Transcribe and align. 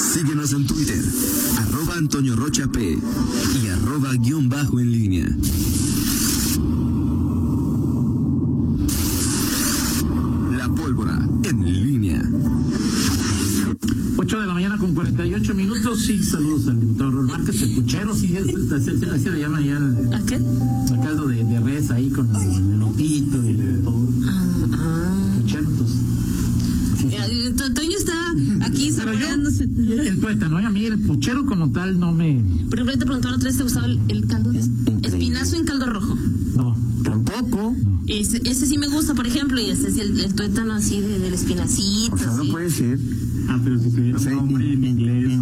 Síguenos 0.00 0.52
en 0.54 0.66
Twitter, 0.66 1.02
arroba 1.58 1.94
Antonio 1.96 2.34
Rocha 2.34 2.66
P 2.66 2.98
y 3.62 3.66
arroba 3.68 4.14
guion 4.14 4.48
bajo 4.48 4.80
en 4.80 4.90
línea. 4.90 5.26
La 10.56 10.68
pólvora 10.68 11.18
en 11.44 11.64
línea. 11.86 12.22
8 14.16 14.40
de 14.40 14.46
la 14.46 14.54
mañana 14.54 14.76
con 14.78 14.94
48 14.94 15.54
minutos. 15.54 16.00
Sí, 16.04 16.22
saludos 16.22 16.68
al 16.68 16.80
doctor 16.96 17.12
Márquez, 17.22 17.62
el 17.62 17.74
puchero, 17.76 18.14
sí, 18.14 18.36
es, 18.36 18.72
así, 18.72 18.90
así 19.12 19.30
le 19.30 19.40
llaman 19.40 19.64
ya 19.64 19.76
el, 19.76 20.14
¿A 20.14 20.20
qué? 20.26 20.34
el 20.36 21.00
caldo 21.02 21.26
de, 21.28 21.44
de 21.44 21.60
res 21.60 21.90
ahí 21.90 22.10
con 22.10 22.34
el 22.34 22.74
elotito 22.74 23.38
y 23.48 23.54
todo. 23.84 24.08
Ah, 24.26 25.14
Puchero, 25.40 25.68
entonces. 25.68 25.96
ah. 27.18 27.26
Eh, 27.30 27.54
To- 27.56 27.72
Toño 27.72 27.96
está 27.96 28.12
aquí 28.88 28.92
Pero 28.96 29.12
yo, 29.12 29.18
saboreándose. 29.18 29.64
el 29.64 30.20
tuétano, 30.20 30.60
¿eh? 30.60 30.64
a 30.64 30.70
mí 30.70 30.84
el 30.84 30.98
puchero 31.00 31.44
como 31.46 31.70
tal 31.70 31.98
no 31.98 32.12
me. 32.12 32.42
Por 32.68 32.74
ejemplo, 32.78 32.98
te 32.98 33.04
preguntaron 33.04 33.36
otra 33.36 33.48
vez, 33.48 33.56
¿te 33.56 33.62
gustaba 33.62 33.86
el, 33.86 34.00
el 34.08 34.26
caldo 34.26 34.52
de 34.52 34.60
espinazo 35.02 35.56
en 35.56 35.64
caldo 35.64 35.86
rojo? 35.86 36.16
No. 36.56 36.76
Tampoco. 37.02 37.74
Ese, 38.06 38.40
ese 38.44 38.66
sí 38.66 38.76
me 38.76 38.88
gusta, 38.88 39.14
por 39.14 39.26
ejemplo, 39.26 39.58
y 39.60 39.70
ese 39.70 39.88
es 39.88 39.96
el, 39.98 40.18
el 40.20 40.34
tuétano 40.34 40.74
así 40.74 41.00
de, 41.00 41.18
del 41.18 41.32
espinacito. 41.32 42.14
O 42.14 42.18
sea, 42.18 42.32
no 42.32 42.44
puede 42.50 42.70
ser. 42.70 42.98
Ah, 43.48 43.58
pero 43.64 43.78
si 43.78 43.90
tuviera 43.90 44.16
O 44.18 44.20
sea, 44.20 44.32
un 44.32 44.36
nombre 44.50 44.72
en 44.72 44.84
inglés. 44.84 45.39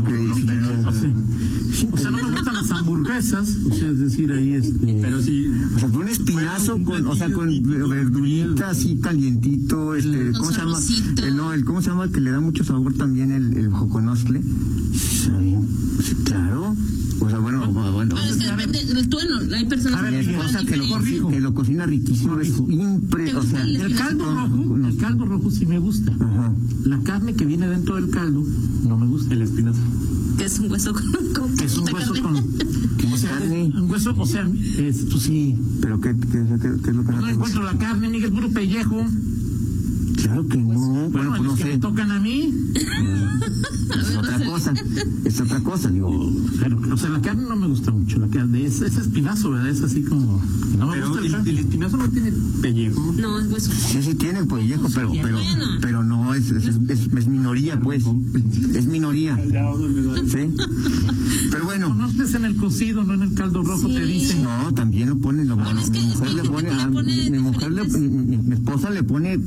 Las 2.69 2.79
hamburguesas, 2.79 3.57
o 3.71 3.75
sea, 3.75 3.91
es 3.91 3.99
decir, 3.99 4.33
ahí 4.33 4.55
este. 4.55 4.99
Pero 5.01 5.23
sí. 5.23 5.47
O 5.75 5.79
sea, 5.79 5.89
un 5.89 6.09
espinazo 6.09 6.83
con, 6.83 7.07
o 7.07 7.17
sea, 7.17 7.31
con 7.33 7.49
verdurita 7.89 8.71
así 8.71 8.97
calientito, 8.97 9.95
este, 9.95 10.33
¿cómo 10.33 10.53
se 10.53 10.59
llama? 10.59 10.79
El, 11.23 11.37
no, 11.37 11.53
el, 11.53 11.65
¿cómo 11.65 11.83
se 11.83 11.91
llama? 11.91 12.09
Que 12.11 12.21
le 12.21 12.31
da 12.31 12.41
mucho 12.41 12.65
sabor 12.65 12.95
también 12.95 13.33
el, 13.33 13.57
el 13.57 13.71
joconostle. 13.71 14.43
Sí, 14.93 15.31
claro. 16.25 16.75
O 17.21 17.29
sea, 17.29 17.39
bueno, 17.39 17.67
bueno. 17.73 17.93
Bueno, 17.93 18.19
es 18.19 18.37
que 18.37 18.47
depende 18.47 18.85
del 18.85 19.09
tuétano. 19.09 19.55
Hay 19.55 19.67
personas 19.67 20.03
ver, 20.03 20.25
que 20.67 20.77
lo, 20.77 20.89
cocina, 20.89 21.29
que 21.31 21.41
lo 21.41 21.55
cocina 21.55 21.87
riquísimo, 21.87 22.39
es 22.39 22.57
impre, 22.69 23.35
o 23.35 23.43
sea, 23.43 23.63
El 23.65 23.95
caldo 23.95 24.25
rojo, 24.35 24.77
el 24.77 24.97
caldo 24.97 25.25
rojo 25.27 25.51
sí 25.51 25.67
me 25.67 25.79
gusta. 25.79 26.13
Ajá. 26.13 26.53
La 26.85 26.99
carne 27.01 27.35
que 27.35 27.45
viene 27.45 27.67
dentro 27.69 27.97
del 27.97 28.11
caldo 28.11 28.45
no 28.87 28.99
me 28.99 29.07
gusta. 29.07 29.35
El 29.35 29.43
espinazo. 29.43 29.81
Que 30.39 30.45
es 30.45 30.59
un 30.59 30.71
hueso 30.71 30.93
con, 30.95 31.33
con 31.35 31.57
Que 31.57 31.65
es 31.67 31.77
un 31.77 31.93
hueso 31.93 32.13
carne. 32.15 32.23
con. 32.23 33.13
O 33.13 33.17
sea, 33.17 33.31
carne. 33.31 33.73
un 33.75 33.91
hueso, 33.91 34.15
o 34.17 34.27
sea, 34.27 34.49
es, 34.79 35.07
pues 35.11 35.23
sí. 35.25 35.57
Pero 35.81 36.01
¿qué, 36.01 36.15
qué, 36.17 36.27
qué- 36.29 36.81
qué 36.83 36.91
es 36.91 36.97
lo 36.97 37.05
que 37.05 37.13
No 37.13 37.29
encuentro 37.29 37.63
la 37.63 37.77
carne, 37.77 38.09
ni 38.09 38.19
el 38.23 38.33
puro 38.33 38.49
pellejo. 38.51 39.05
Claro 40.23 40.47
que 40.49 40.57
no. 40.59 40.67
Bueno, 40.69 41.09
Bueno, 41.11 41.31
pues 41.31 41.43
no 41.43 41.55
que 41.57 41.65
me 41.65 41.73
sé. 41.73 41.79
tocan 41.79 42.11
a 42.11 42.21
mí. 42.21 42.53
Es 42.75 44.17
otra 44.17 44.45
cosa. 44.45 44.75
Es 45.25 45.41
otra 45.41 45.61
cosa, 45.61 45.91
digo. 45.91 46.33
Pero, 46.61 46.81
o 46.93 46.97
sea, 46.97 47.09
la 47.11 47.21
carne 47.23 47.45
no 47.49 47.57
me 47.57 47.67
gusta 47.69 47.91
mucho. 47.93 48.19
La 48.19 48.29
carne 48.29 48.65
es, 48.67 48.81
es 48.81 48.97
espinazo, 48.97 49.51
¿verdad? 49.51 49.69
Es 49.71 49.83
así 49.83 50.03
como. 50.03 50.43
No 50.77 50.87
me 50.89 50.95
Pero 50.95 51.09
gusta 51.11 51.27
el 51.27 51.35
el, 51.35 51.49
el 51.49 51.59
espinazo 51.59 51.97
no 51.97 52.09
tiene 52.11 52.33
pellejo. 52.61 53.15
No, 53.19 53.39
es 53.39 53.51
hueso. 53.53 53.71
Sí, 53.73 54.03
sí 54.03 54.15
tiene 54.15 54.45
pellejo, 54.45 54.89
pero, 54.95 55.13
pero, 55.23 55.39
pero 55.81 56.03
no, 56.05 56.35
es, 56.35 56.51
es, 56.51 56.67
es, 56.67 57.09
es 57.17 57.27
minoría, 57.29 57.81
pues. 57.81 58.05
Es 58.75 58.87
minoría. 58.87 59.37
¿Sí? 59.37 60.55
Pero 61.51 61.65
bueno. 61.65 61.95
No 61.95 62.09
estés 62.09 62.35
en 62.35 62.45
el 62.45 62.57
cocido, 62.57 63.05
no 63.05 63.15
en 63.15 63.23
el 63.23 63.35
caldo 63.35 63.63
rojo, 63.63 63.89
Sí. 63.89 63.95
te 63.95 64.05
dicen. 64.05 64.43
No, 64.43 64.73
también 64.75 65.09
lo 65.11 65.19
pone, 65.19 65.45
lo, 65.45 65.57
Bueno, 65.57 65.81
es 65.81 65.91
que- 65.91 66.01
mi 66.01 66.07
mujer 66.09 66.35
le 66.35 66.43
pone, 66.45 66.69
que 66.69 66.75
le 66.75 66.83
a- 66.83 66.89
pone 66.91 67.31
mi 67.31 67.39
mujer 67.39 67.73
le, 67.73 67.85
mi, 67.85 68.09
mi- 68.09 68.37
mi 68.39 68.55
esposa 68.55 68.91
le 68.91 69.03
pone, 69.03 69.39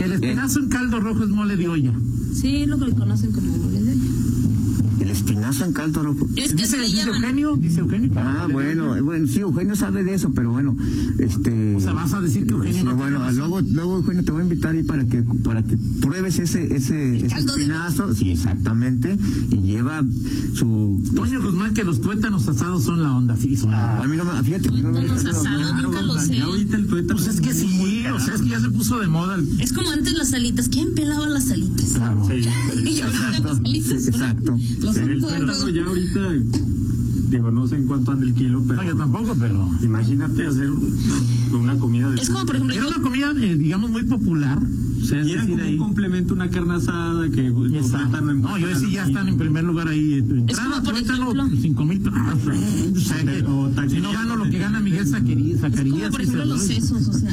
Que 0.00 0.06
el 0.06 0.12
espinazo 0.12 0.60
en 0.60 0.70
caldo 0.70 0.98
rojo 0.98 1.24
es 1.24 1.28
mole 1.28 1.56
de 1.56 1.68
olla. 1.68 1.92
Sí, 2.32 2.64
lo 2.64 2.78
que 2.78 2.90
conocen 2.92 3.32
como 3.32 3.54
mole 3.54 3.82
de 3.82 3.92
olla. 3.92 4.39
El 5.00 5.10
espinazo 5.10 5.64
en 5.64 5.72
caldo 5.72 6.02
rojo. 6.02 6.28
Es 6.36 6.50
que 6.50 6.54
Dice, 6.56 6.66
se 6.66 6.76
le 6.78 6.84
dice. 6.86 7.02
Eugenio, 7.08 7.56
dice 7.56 7.80
Eugenio. 7.80 8.10
Ah, 8.16 8.46
bueno, 8.50 8.96
eh, 8.96 9.00
bueno, 9.00 9.26
sí, 9.26 9.40
Eugenio 9.40 9.74
sabe 9.76 10.04
de 10.04 10.14
eso, 10.14 10.32
pero 10.34 10.50
bueno, 10.52 10.76
este... 11.18 11.76
O 11.76 11.80
sea, 11.80 11.92
vas 11.92 12.12
a 12.12 12.20
decir 12.20 12.46
que 12.46 12.52
Eugenio 12.54 12.84
no 12.84 12.96
bueno, 12.96 13.18
tiene 13.18 13.34
luego, 13.36 13.60
luego 13.60 13.96
Eugenio 13.98 14.24
te 14.24 14.32
voy 14.32 14.40
a 14.40 14.44
invitar 14.44 14.74
ahí 14.74 14.82
para 14.82 15.04
que, 15.06 15.22
para 15.22 15.62
que 15.62 15.76
pruebes 16.00 16.38
ese, 16.38 16.74
ese, 16.74 17.16
ese 17.16 17.26
caldo 17.28 17.54
de- 17.54 17.62
espinazo, 17.62 18.14
sí, 18.14 18.30
exactamente, 18.30 19.16
y 19.50 19.56
lleva 19.62 20.02
su... 20.54 21.02
Toño 21.14 21.42
Guzmán, 21.42 21.74
que 21.74 21.84
los 21.84 22.00
tuétanos 22.00 22.46
asados 22.48 22.84
son 22.84 23.02
la 23.02 23.16
onda, 23.16 23.36
sí, 23.36 23.56
son 23.56 23.70
la 23.72 24.00
A 24.02 24.06
mí 24.06 24.16
no 24.16 24.24
me, 24.24 24.42
fíjate 24.42 24.70
no 24.70 24.90
me 24.92 25.00
asados, 25.10 25.82
nunca 25.82 26.02
lo 26.02 26.18
sé. 26.18 26.36
Ya 26.36 26.44
ahorita 26.44 26.76
el 26.76 26.86
tuétano. 26.86 27.18
Pues 27.18 27.28
es 27.34 27.40
que 27.40 27.52
sí, 27.54 28.04
o 28.12 28.18
sea, 28.20 28.34
es 28.34 28.42
que 28.42 28.48
ya 28.50 28.60
se 28.60 28.70
puso 28.70 28.98
de 28.98 29.08
moda 29.08 29.34
el. 29.36 29.60
Es 29.60 29.72
como 29.72 29.90
antes 29.90 30.12
las 30.14 30.32
alitas. 30.32 30.68
¿Quién 30.68 30.94
pelaba 30.94 31.26
las 31.28 31.50
alitas? 31.50 31.92
Claro. 31.94 32.20
Sí. 32.30 32.48
Y 32.88 33.00
ahorita 33.00 33.40
las 33.40 33.58
alitas 33.58 34.06
Exacto. 34.06 34.56
Los 34.80 34.89
El 34.96 35.20
ya 35.74 35.84
ahorita. 35.84 36.20
Digo, 37.30 37.50
no 37.52 37.66
sé 37.68 37.76
en 37.76 37.86
cuánto 37.86 38.10
anda 38.10 38.26
el 38.26 38.34
kilo, 38.34 38.62
pero. 38.66 38.82
No, 38.82 38.88
yo 38.88 38.96
tampoco, 38.96 39.36
pero. 39.38 39.68
Imagínate 39.82 40.46
hacer 40.46 40.68
una 41.52 41.78
comida 41.78 42.10
de. 42.10 42.20
Es 42.20 42.28
como, 42.30 42.44
por 42.44 42.56
ejemplo, 42.56 42.74
Era 42.76 42.88
una 42.88 43.00
comida, 43.02 43.32
eh, 43.36 43.56
digamos, 43.56 43.90
muy 43.90 44.02
popular. 44.04 44.58
O 44.60 45.04
sea, 45.04 45.24
Y 45.24 45.32
era 45.32 45.42
decir, 45.42 45.56
como 45.56 45.62
ahí. 45.68 45.72
un 45.74 45.78
complemento, 45.78 46.34
una 46.34 46.50
carne 46.50 46.74
asada 46.74 47.28
que. 47.30 47.46
Exacto. 47.46 48.20
No, 48.20 48.58
yo 48.58 48.66
decía, 48.66 48.88
ya 48.90 49.06
están 49.06 49.28
en 49.28 49.38
primer 49.38 49.62
lugar 49.64 49.88
ahí. 49.88 50.14
eh, 50.14 50.18
Entrada, 50.18 50.70
como, 50.70 50.82
por 50.84 50.94
tuétano, 50.94 51.32
ejemplo- 51.32 51.58
cinco 51.62 51.84
mil. 51.84 52.02
Ah, 52.12 52.34
o 52.34 52.98
sea, 53.00 53.24
que- 53.24 53.44
O 53.44 53.88
si 53.88 54.00
no 54.00 54.12
gano 54.12 54.36
lo 54.36 54.44
que 54.50 54.58
gana 54.58 54.80
Miguel 54.80 55.06
Zacarías, 55.06 55.54
es 55.56 55.60
como, 55.62 55.70
Zacarías 55.76 56.10
por 56.10 56.20
ejemplo, 56.20 56.44
los 56.46 56.62
sesos. 56.62 57.08
O 57.08 57.12
sea, 57.12 57.30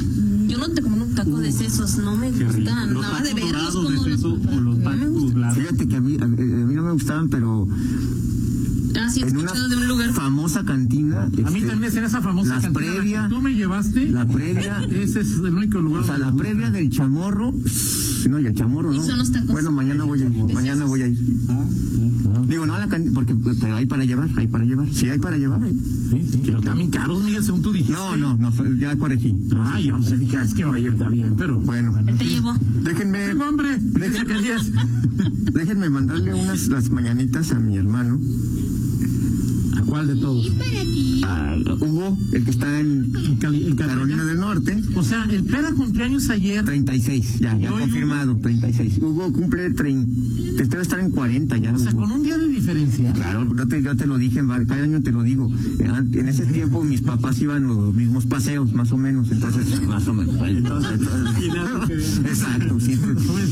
yo 0.47 0.57
no 0.59 0.69
te 0.69 0.81
como 0.81 1.03
un 1.03 1.16
taco 1.16 1.38
de 1.40 1.51
sesos. 1.51 1.97
No 1.97 2.16
me 2.16 2.31
gustan. 2.31 2.94
Nada 2.94 3.22
de 3.22 3.34
verlos 3.34 3.51
dorados 3.51 3.75
como 3.75 3.90
de 3.90 3.96
los 3.96 4.06
seso 4.06 4.34
o 4.34 4.35
preparan. 4.40 4.63
los 4.63 4.78
No 4.78 4.90
me 4.90 4.97
tacos 4.97 5.09
gustan. 5.09 5.34
blancos. 5.34 5.57
Fíjate 5.57 5.88
que 5.88 5.96
a 5.96 6.01
mí, 6.01 6.17
a, 6.22 6.23
a 6.23 6.28
mí 6.28 6.46
no 6.46 6.66
me 6.87 6.93
gustaban, 6.93 7.29
pero 7.29 7.67
Ah, 8.99 9.09
sí, 9.09 9.21
he 9.21 9.27
en 9.27 9.37
una 9.37 9.45
escuchado 9.45 9.69
de 9.69 9.75
un 9.75 9.87
lugar. 9.87 10.09
famosa 10.13 10.63
cantina... 10.63 11.23
A 11.23 11.27
mí 11.27 11.41
este, 11.43 11.61
también 11.67 11.83
es 11.91 11.95
en 11.97 12.03
esa 12.05 12.21
famosa 12.21 12.55
las 12.55 12.63
cantina 12.63 12.91
a 12.91 12.95
la 12.95 12.99
previa- 13.01 13.23
que 13.23 13.35
tú 13.35 13.41
me 13.41 13.53
llevaste. 13.53 14.09
La 14.09 14.25
previa... 14.27 14.81
Ese 14.89 15.19
es 15.21 15.33
el 15.37 15.53
único 15.53 15.79
lugar. 15.79 16.01
O 16.03 16.05
sea, 16.05 16.17
la 16.17 16.31
previa 16.33 16.71
del 16.71 16.89
chamorro, 16.89 17.53
no, 18.29 18.39
y 18.39 18.45
el 18.45 18.53
chamorro, 18.55 18.93
Y 18.93 18.97
¿no? 18.97 19.03
son 19.03 19.17
los 19.19 19.31
tacos. 19.31 19.49
Bueno, 19.51 19.71
mañana 19.71 20.03
voy 20.03 20.21
a 20.21 20.25
ir, 20.25 20.53
mañana 20.53 20.85
voy 20.85 21.01
a 21.01 21.07
ir. 21.07 21.17
Digo, 22.47 22.65
no 22.65 22.75
a 22.75 22.79
la 22.79 22.88
cantina, 22.88 23.13
porque 23.13 23.35
pero 23.59 23.75
hay 23.75 23.85
para 23.85 24.05
llevar, 24.05 24.29
hay 24.38 24.47
para 24.47 24.63
llevar. 24.63 24.88
Sí, 24.93 25.09
hay 25.09 25.19
para 25.19 25.38
llevar. 25.38 25.59
Sí, 25.67 26.27
sí, 26.31 26.41
pero 26.45 26.61
también 26.61 26.89
caros, 26.91 27.21
Miguel, 27.23 27.43
según 27.43 27.61
tú 27.61 27.71
dijiste. 27.73 27.93
No, 27.93 28.16
no, 28.16 28.37
no, 28.37 28.51
ya 28.77 28.95
corregí. 28.95 29.35
Ay, 29.59 29.85
yo 29.87 29.97
no 29.97 30.03
sé, 30.03 30.17
dije, 30.17 30.37
es 30.43 30.53
que 30.53 30.63
vaya, 30.66 30.89
está 30.89 31.09
bien, 31.09 31.33
pero. 31.37 31.59
Bueno, 31.59 31.93
te 32.17 32.25
llevó. 32.25 32.53
déjenme, 32.83 33.27
Tengo 33.27 33.43
hambre. 33.43 33.79
Zacarías. 34.13 34.71
déjenme 35.51 35.89
mandarle 35.89 36.33
unas 36.33 36.67
las 36.67 36.89
mañanitas 36.89 37.51
a 37.51 37.59
mi 37.59 37.77
hermano, 37.77 38.16
¿A 38.16 38.19
cuál 39.87 40.07
de 40.07 40.15
todos? 40.15 40.51
a 41.23 41.55
Hugo, 41.79 42.17
el 42.33 42.43
que 42.43 42.51
está 42.51 42.79
en 42.79 43.11
Carolina 43.75 44.23
del 44.25 44.39
Norte. 44.39 44.81
O 44.95 45.03
sea, 45.03 45.25
el 45.29 45.43
pera 45.43 45.71
cumpleaños 45.73 46.29
ayer. 46.29 46.63
36, 46.63 47.39
ya, 47.39 47.57
ya 47.57 47.73
Hoy, 47.73 47.81
confirmado, 47.81 48.35
36. 48.37 48.99
Hugo 49.01 49.31
cumple 49.33 49.71
30, 49.71 50.63
debe 50.63 50.81
estar 50.81 50.99
en 50.99 51.11
40 51.11 51.57
ya. 51.57 51.73
O 51.73 51.79
sea, 51.79 51.91
Hugo. 51.91 52.01
con 52.01 52.11
un 52.11 52.23
día 52.23 52.37
de 52.37 52.47
diferencia. 52.47 53.11
Claro, 53.13 53.47
yo 53.55 53.67
te, 53.67 53.81
yo 53.81 53.95
te 53.95 54.05
lo 54.07 54.17
dije, 54.17 54.41
cada 54.67 54.83
año 54.83 55.01
te 55.01 55.11
lo 55.11 55.23
digo. 55.23 55.51
En 55.79 56.27
ese 56.27 56.45
tiempo 56.45 56.83
mis 56.83 57.01
papás 57.01 57.39
iban 57.41 57.67
los 57.67 57.93
mismos 57.93 58.25
paseos, 58.25 58.73
más 58.73 58.91
o 58.91 58.97
menos. 58.97 59.31
Entonces, 59.31 59.81
más 59.87 60.07
o 60.07 60.13
menos. 60.13 60.35
Entonces, 60.47 60.99
ver. 60.99 61.91
exacto, 62.25 62.79
sí. 62.79 62.93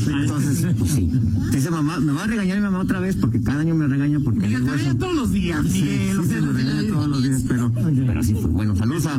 Entonces, 0.06 0.66
pues 0.78 0.90
sí. 0.90 1.10
Dice 1.52 1.70
mamá, 1.70 2.00
me 2.00 2.12
va 2.12 2.24
a 2.24 2.26
regañar 2.26 2.56
mi 2.58 2.62
mamá 2.62 2.80
otra 2.80 3.00
vez 3.00 3.16
porque 3.16 3.40
cada 3.42 3.60
año 3.60 3.74
me 3.74 3.86
regaña 3.86 4.20
porque 4.20 4.40
te 4.40 4.54
eso. 4.54 4.64
veía 4.64 4.94
todos 4.98 5.14
los 5.14 5.32
días, 5.32 5.64
Sí, 5.70 5.82
Miguel. 5.82 6.16
sí, 6.28 6.34
regaña 6.40 6.88
todos 6.88 7.08
los 7.08 7.22
días, 7.22 7.42
pero, 7.48 7.72
pero 7.72 8.22
sí 8.22 8.34
fue. 8.34 8.50
Bueno, 8.50 8.76
saludos 8.76 9.06
a, 9.06 9.14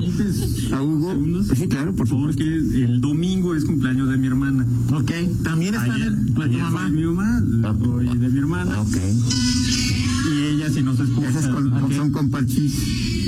a 0.76 0.82
Hugo. 0.84 1.16
Pues 1.48 1.60
sí, 1.60 1.68
claro, 1.68 1.94
por 1.96 2.08
supuesto. 2.08 2.38
Porque 2.44 2.56
el 2.84 3.02
domingo 3.02 3.56
es 3.56 3.66
cumpleaños 3.66 4.10
de 4.10 4.18
mi 4.18 4.28
hermana. 4.28 4.66
Ok, 4.94 5.12
también 5.44 5.76
está 5.76 5.94
Ayer, 5.94 6.14
pues, 6.36 6.48
ayer 6.50 6.62
mamá. 6.62 6.90
mi 6.90 7.04
mamá, 7.04 7.42
hoy 7.88 8.06
de 8.18 8.30
mi 8.30 8.38
hermana. 8.40 8.82
Ok. 8.82 8.96
Y 10.30 10.44
ella, 10.56 10.70
si 10.70 10.84
nos 10.84 11.00
escucha. 11.00 11.30
Esas 11.30 11.48
con- 11.48 11.94
son 11.94 12.12
comparchis. 12.12 12.74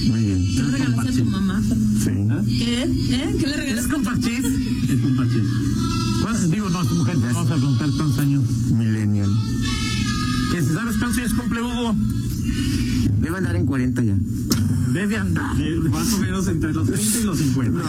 Muy 0.10 0.20
bien. 0.26 0.46
¿Qué 0.56 0.64
le 0.64 0.72
regalaste 0.72 1.10
a 1.10 1.24
tu 1.24 1.26
mamá? 1.30 1.62
Sí. 1.62 2.58
¿Qué? 2.58 2.84
¿Eh? 2.84 3.36
¿Qué 3.40 3.48
le 3.48 3.52
¿Es 3.54 3.58
regalaste? 3.58 3.94
con 3.94 4.04
parchís? 4.04 4.46
Es 4.90 5.00
con 5.02 5.16
Pachis. 5.18 5.44
¿Cuál- 6.22 6.52
Digo, 6.52 6.70
no, 6.70 6.86
tu 6.86 6.96
mujer, 6.96 7.18
vamos 7.18 7.52
a 7.52 7.56
preguntar 7.56 7.90
cuántos 7.96 8.20
años. 8.20 8.44
Millennial. 8.72 9.30
Que 10.52 10.62
si 10.62 10.74
sabes 10.74 10.98
cuántos 10.98 11.18
años 11.20 11.34
cumple 11.36 11.62
Hugo, 11.62 11.96
Debe 13.22 13.38
andar 13.38 13.56
en 13.56 13.66
40 13.66 14.04
ya. 14.04 14.16
debe 14.94 15.18
andar. 15.18 15.56
Eh, 15.62 15.80
Más 15.92 16.14
o 16.14 16.18
menos 16.20 16.48
entre 16.48 16.74
los 16.74 16.88
30 16.88 17.20
y 17.20 17.24
los 17.24 17.38
50. 17.38 17.80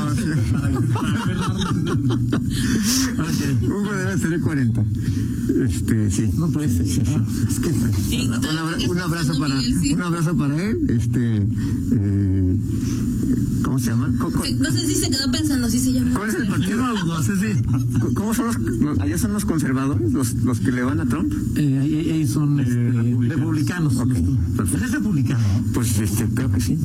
Ok. 3.19 3.63
Hugo 3.63 3.93
debe 3.93 4.19
ser 4.19 4.31
de 4.31 4.41
40. 4.41 4.85
Este, 5.65 6.11
sí. 6.11 6.31
No 6.37 6.49
puede 6.49 6.69
ser. 6.69 6.87
Sí, 6.87 7.03
sí. 7.05 7.17
Es 7.49 7.59
que, 7.61 7.73
Sí, 8.09 8.27
un, 8.29 8.35
abra- 8.99 9.05
abrazo 9.05 9.39
para 9.39 9.55
un 9.95 10.03
abrazo 10.03 10.37
para 10.37 10.63
él 10.63 10.79
este 10.89 11.37
eh, 11.37 12.57
¿Cómo 13.63 13.79
se 13.79 13.87
llama? 13.91 14.09
No 14.09 14.71
sé 14.73 14.87
si 14.87 14.95
se 14.95 15.11
quedó 15.11 15.31
pensando, 15.31 15.69
si 15.69 15.79
se 15.79 15.93
llama. 15.93 16.15
¿Cuál 16.17 16.31
es 16.31 16.35
el 16.37 16.47
partido? 16.49 17.05
No 17.05 17.23
sé 17.23 17.33
si. 17.37 17.63
¿Cómo 18.15 18.35
son 18.35 18.47
los, 18.47 18.59
los- 18.59 18.99
allá 19.01 19.19
son 19.19 19.33
los 19.33 19.45
conservadores, 19.45 20.13
los, 20.13 20.35
los 20.35 20.61
que 20.61 20.73
le 20.73 20.83
van 20.83 21.01
a 21.01 21.07
Trump? 21.07 21.33
Eh, 21.57 21.79
ahí, 21.79 22.11
ahí 22.11 22.27
son 22.27 22.59
este, 22.61 22.75
republicanos. 23.79 23.97
Ok, 23.97 24.57
Pues 24.57 24.75
es 24.75 24.93
republicano. 24.93 25.41
¿no? 25.67 25.73
Pues 25.73 25.99
este, 25.99 26.25
creo 26.35 26.51
que 26.53 26.61
sí. 26.61 26.79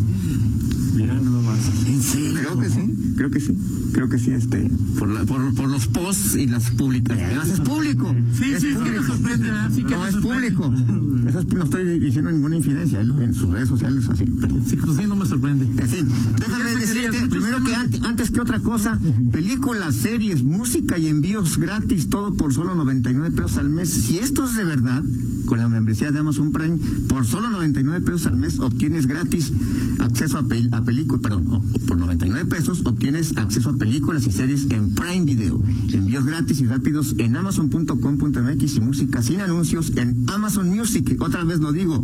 Mira, 0.96 1.14
nada 1.16 1.42
más. 1.42 1.60
¿En 1.88 2.02
serio? 2.02 2.40
Creo 2.40 2.60
que 2.60 2.70
sí, 2.70 3.14
creo 3.18 3.30
que 3.32 3.40
sí. 3.42 3.58
Creo 3.92 4.10
que 4.10 4.20
sí, 4.20 4.32
este, 4.32 4.70
por, 5.00 5.10
la, 5.10 5.24
por, 5.26 5.54
por 5.56 5.70
los 5.70 5.88
posts 5.88 6.36
y 6.36 6.48
las 6.48 6.70
publicaciones. 6.72 7.38
Además 7.38 7.50
es 7.50 7.60
público. 7.62 8.14
Sí, 8.34 8.52
es 8.52 8.62
sí, 8.62 8.70
sí, 8.70 8.76
público. 8.76 9.02
me 9.02 9.08
sorprende, 9.08 9.44
¿verdad? 9.46 9.72
Sí 9.74 9.84
que 9.84 9.96
no, 9.96 10.06
es 10.08 10.14
sorprende. 10.14 10.52
público. 10.52 11.30
Eso 11.30 11.40
es- 11.40 11.48
no 11.54 11.64
estoy 11.64 12.00
diciendo 12.00 12.32
ninguna 12.32 12.58
infidencia 12.58 13.02
¿eh? 13.02 13.06
en 13.24 13.34
sus 13.34 13.50
redes 13.50 13.68
sociales, 13.70 14.08
así. 14.10 14.26
Sí, 14.68 14.76
pues 14.78 14.98
sí, 14.98 15.04
no 15.08 15.16
me 15.16 15.26
sorprende. 15.26 15.66
en 15.66 15.90
fin, 15.90 16.08
déjame 16.40 16.76
decirte, 16.76 17.28
primero 17.28 17.64
que 17.64 17.76
antes, 17.76 18.02
antes 18.04 18.32
que 18.32 18.40
otra 18.42 18.60
cosa, 18.60 19.00
películas, 19.32 19.96
series, 19.96 20.44
música 20.44 20.98
y 20.98 21.08
envíos 21.08 21.58
gratis, 21.58 22.10
todo 22.10 22.34
por 22.36 22.54
solo 22.54 22.76
99 22.76 23.32
pesos 23.32 23.58
al 23.58 23.70
mes. 23.70 23.90
Si 23.90 24.20
esto 24.20 24.46
es 24.46 24.56
de 24.56 24.64
verdad, 24.66 25.04
con 25.46 25.60
la 25.60 25.68
membresía 25.70 26.12
de 26.12 26.20
Amazon 26.20 26.52
Prime, 26.52 26.75
por 27.08 27.26
solo 27.26 27.50
99 27.50 28.02
pesos 28.06 28.28
al 28.28 28.38
mes 28.38 28.60
obtienes 28.60 29.08
gratis 29.08 29.52
acceso 30.00 30.38
a, 30.38 30.44
pel- 30.44 30.70
a 30.74 30.84
películas, 30.84 31.22
perdón, 31.22 31.48
o- 31.50 31.64
por 31.88 31.98
99 31.98 32.46
pesos 32.50 32.82
obtienes 32.86 33.36
acceso 33.38 33.70
a 33.72 33.78
películas 33.78 34.26
y 34.28 34.32
series 34.32 34.68
en 34.72 34.94
Prime 34.96 35.26
Video. 35.26 35.62
Envíos 35.92 36.26
gratis 36.26 36.60
y 36.62 36.66
rápidos 36.66 37.16
en 37.18 37.36
amazon.com.mx 37.36 38.76
y 38.76 38.80
música 38.82 39.22
sin 39.22 39.42
anuncios 39.42 39.92
en 39.96 40.26
Amazon 40.30 40.70
Music. 40.70 41.16
Otra 41.22 41.44
vez 41.44 41.60
lo 41.60 41.72
digo, 41.72 42.04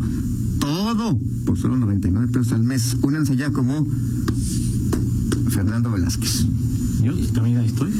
todo 0.59 1.19
por 1.45 1.57
solo 1.57 1.77
99 1.77 2.27
pesos 2.31 2.53
al 2.53 2.63
mes. 2.63 2.97
Únanse 3.01 3.35
ya 3.35 3.51
como 3.51 3.87
Fernando 5.49 5.91
Velázquez. 5.91 6.45
Yo 7.03 7.13
también 7.33 7.57
ahí 7.57 7.65
estoy. 7.67 7.91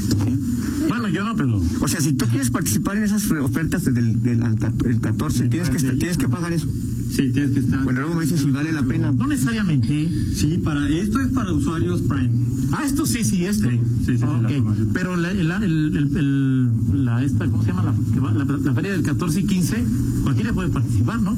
Bueno, 0.87 1.07
yo 1.09 1.23
no, 1.23 1.35
pero. 1.35 1.61
O 1.81 1.87
sea, 1.87 2.01
si 2.01 2.13
tú 2.13 2.25
quieres 2.27 2.49
participar 2.49 2.97
en 2.97 3.03
esas 3.03 3.29
ofertas 3.31 3.85
del, 3.85 4.21
del 4.21 4.43
al 4.43 4.57
cat- 4.57 4.85
el 4.85 4.99
14, 4.99 5.47
tienes 5.49 5.69
que, 5.69 5.77
estar- 5.77 5.97
tienes 5.97 6.17
que 6.17 6.27
pagar 6.27 6.51
eso. 6.53 6.67
Sí, 7.09 7.29
tienes 7.33 7.51
que 7.51 7.59
estar. 7.59 7.83
Bueno, 7.83 8.01
luego 8.01 8.15
me 8.15 8.21
dices 8.23 8.41
si 8.41 8.51
vale 8.51 8.71
la 8.71 8.83
pena. 8.83 9.11
No 9.11 9.27
necesariamente. 9.27 10.09
Sí, 10.33 10.59
para 10.63 10.87
esto 10.89 11.19
es 11.19 11.27
para 11.29 11.51
usuarios 11.53 12.01
Prime. 12.01 12.31
Ah, 12.71 12.83
esto 12.85 13.05
sí, 13.05 13.23
sí, 13.23 13.45
esto. 13.45 13.69
Sí, 13.69 13.79
sí, 14.05 14.17
sí, 14.17 14.23
Ah, 14.25 14.39
la. 14.41 14.49
Pero 14.93 15.15
la, 15.17 15.31
el, 15.31 15.39
el, 15.51 15.97
el- 15.97 16.17
el- 16.17 17.05
la 17.05 17.23
esta, 17.23 17.45
¿cómo 17.47 17.63
se 17.63 17.69
llama? 17.69 17.83
La, 17.83 18.45
la, 18.57 18.73
feria 18.73 18.91
del 18.93 19.03
14 19.03 19.39
y 19.41 19.43
15, 19.45 19.83
cualquiera 20.23 20.53
puede 20.53 20.69
participar, 20.69 21.21
¿no? 21.21 21.35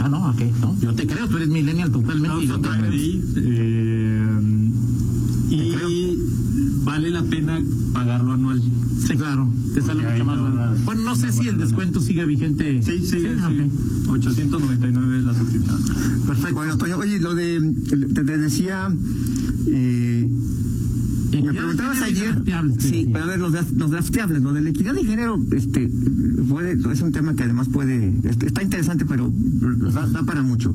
Ah, 0.00 0.08
no, 0.08 0.30
ok, 0.30 0.40
no. 0.60 0.76
Yo 0.80 0.92
te 0.94 1.06
creo, 1.06 1.28
tú 1.28 1.36
eres 1.36 1.48
millennial 1.48 1.90
totalmente. 1.90 2.28
No, 2.36 2.42
y 2.42 2.46
yo 2.46 2.60
te 2.60 2.68
creo. 2.68 2.92
Eh, 3.36 4.70
y 5.50 6.18
vale 6.88 7.10
la 7.10 7.22
pena 7.22 7.60
pagarlo 7.92 8.32
anual. 8.32 8.62
Sí, 9.06 9.14
claro, 9.14 9.52
te 9.74 9.82
sale 9.82 10.02
mucho 10.10 10.24
más 10.24 10.40
barato. 10.40 10.80
Bueno, 10.86 11.02
no 11.02 11.16
sé 11.16 11.32
si 11.32 11.46
el 11.46 11.58
descuento 11.58 12.00
sigue 12.00 12.24
vigente. 12.24 12.82
Sí, 12.82 13.00
sí, 13.00 13.20
sí. 13.20 13.26
ok. 13.26 14.10
899 14.10 15.18
es 15.18 15.24
la 15.24 15.34
suscripción. 15.34 15.82
Perfecto. 16.26 16.78
Toño, 16.78 16.96
oye, 16.96 17.20
lo 17.20 17.34
de. 17.34 17.74
Te, 17.90 18.24
te 18.24 18.38
decía. 18.38 18.90
eh, 19.66 20.28
me 21.30 21.52
preguntabas 21.52 22.00
ayer, 22.02 22.42
sí, 22.78 22.88
sí. 22.88 23.10
pero 23.12 23.24
a 23.24 23.28
ver, 23.28 23.38
los, 23.38 23.52
los 23.72 23.90
drafteables, 23.90 24.42
lo 24.42 24.54
de 24.54 24.62
la 24.62 24.70
equidad 24.70 24.94
de 24.94 25.04
género, 25.04 25.38
este, 25.52 25.90
puede, 26.48 26.72
es 26.90 27.02
un 27.02 27.12
tema 27.12 27.34
que 27.34 27.44
además 27.44 27.68
puede, 27.68 28.12
este, 28.24 28.46
está 28.46 28.62
interesante, 28.62 29.04
pero 29.04 29.30
da, 29.92 30.06
da 30.06 30.22
para 30.22 30.42
mucho. 30.42 30.74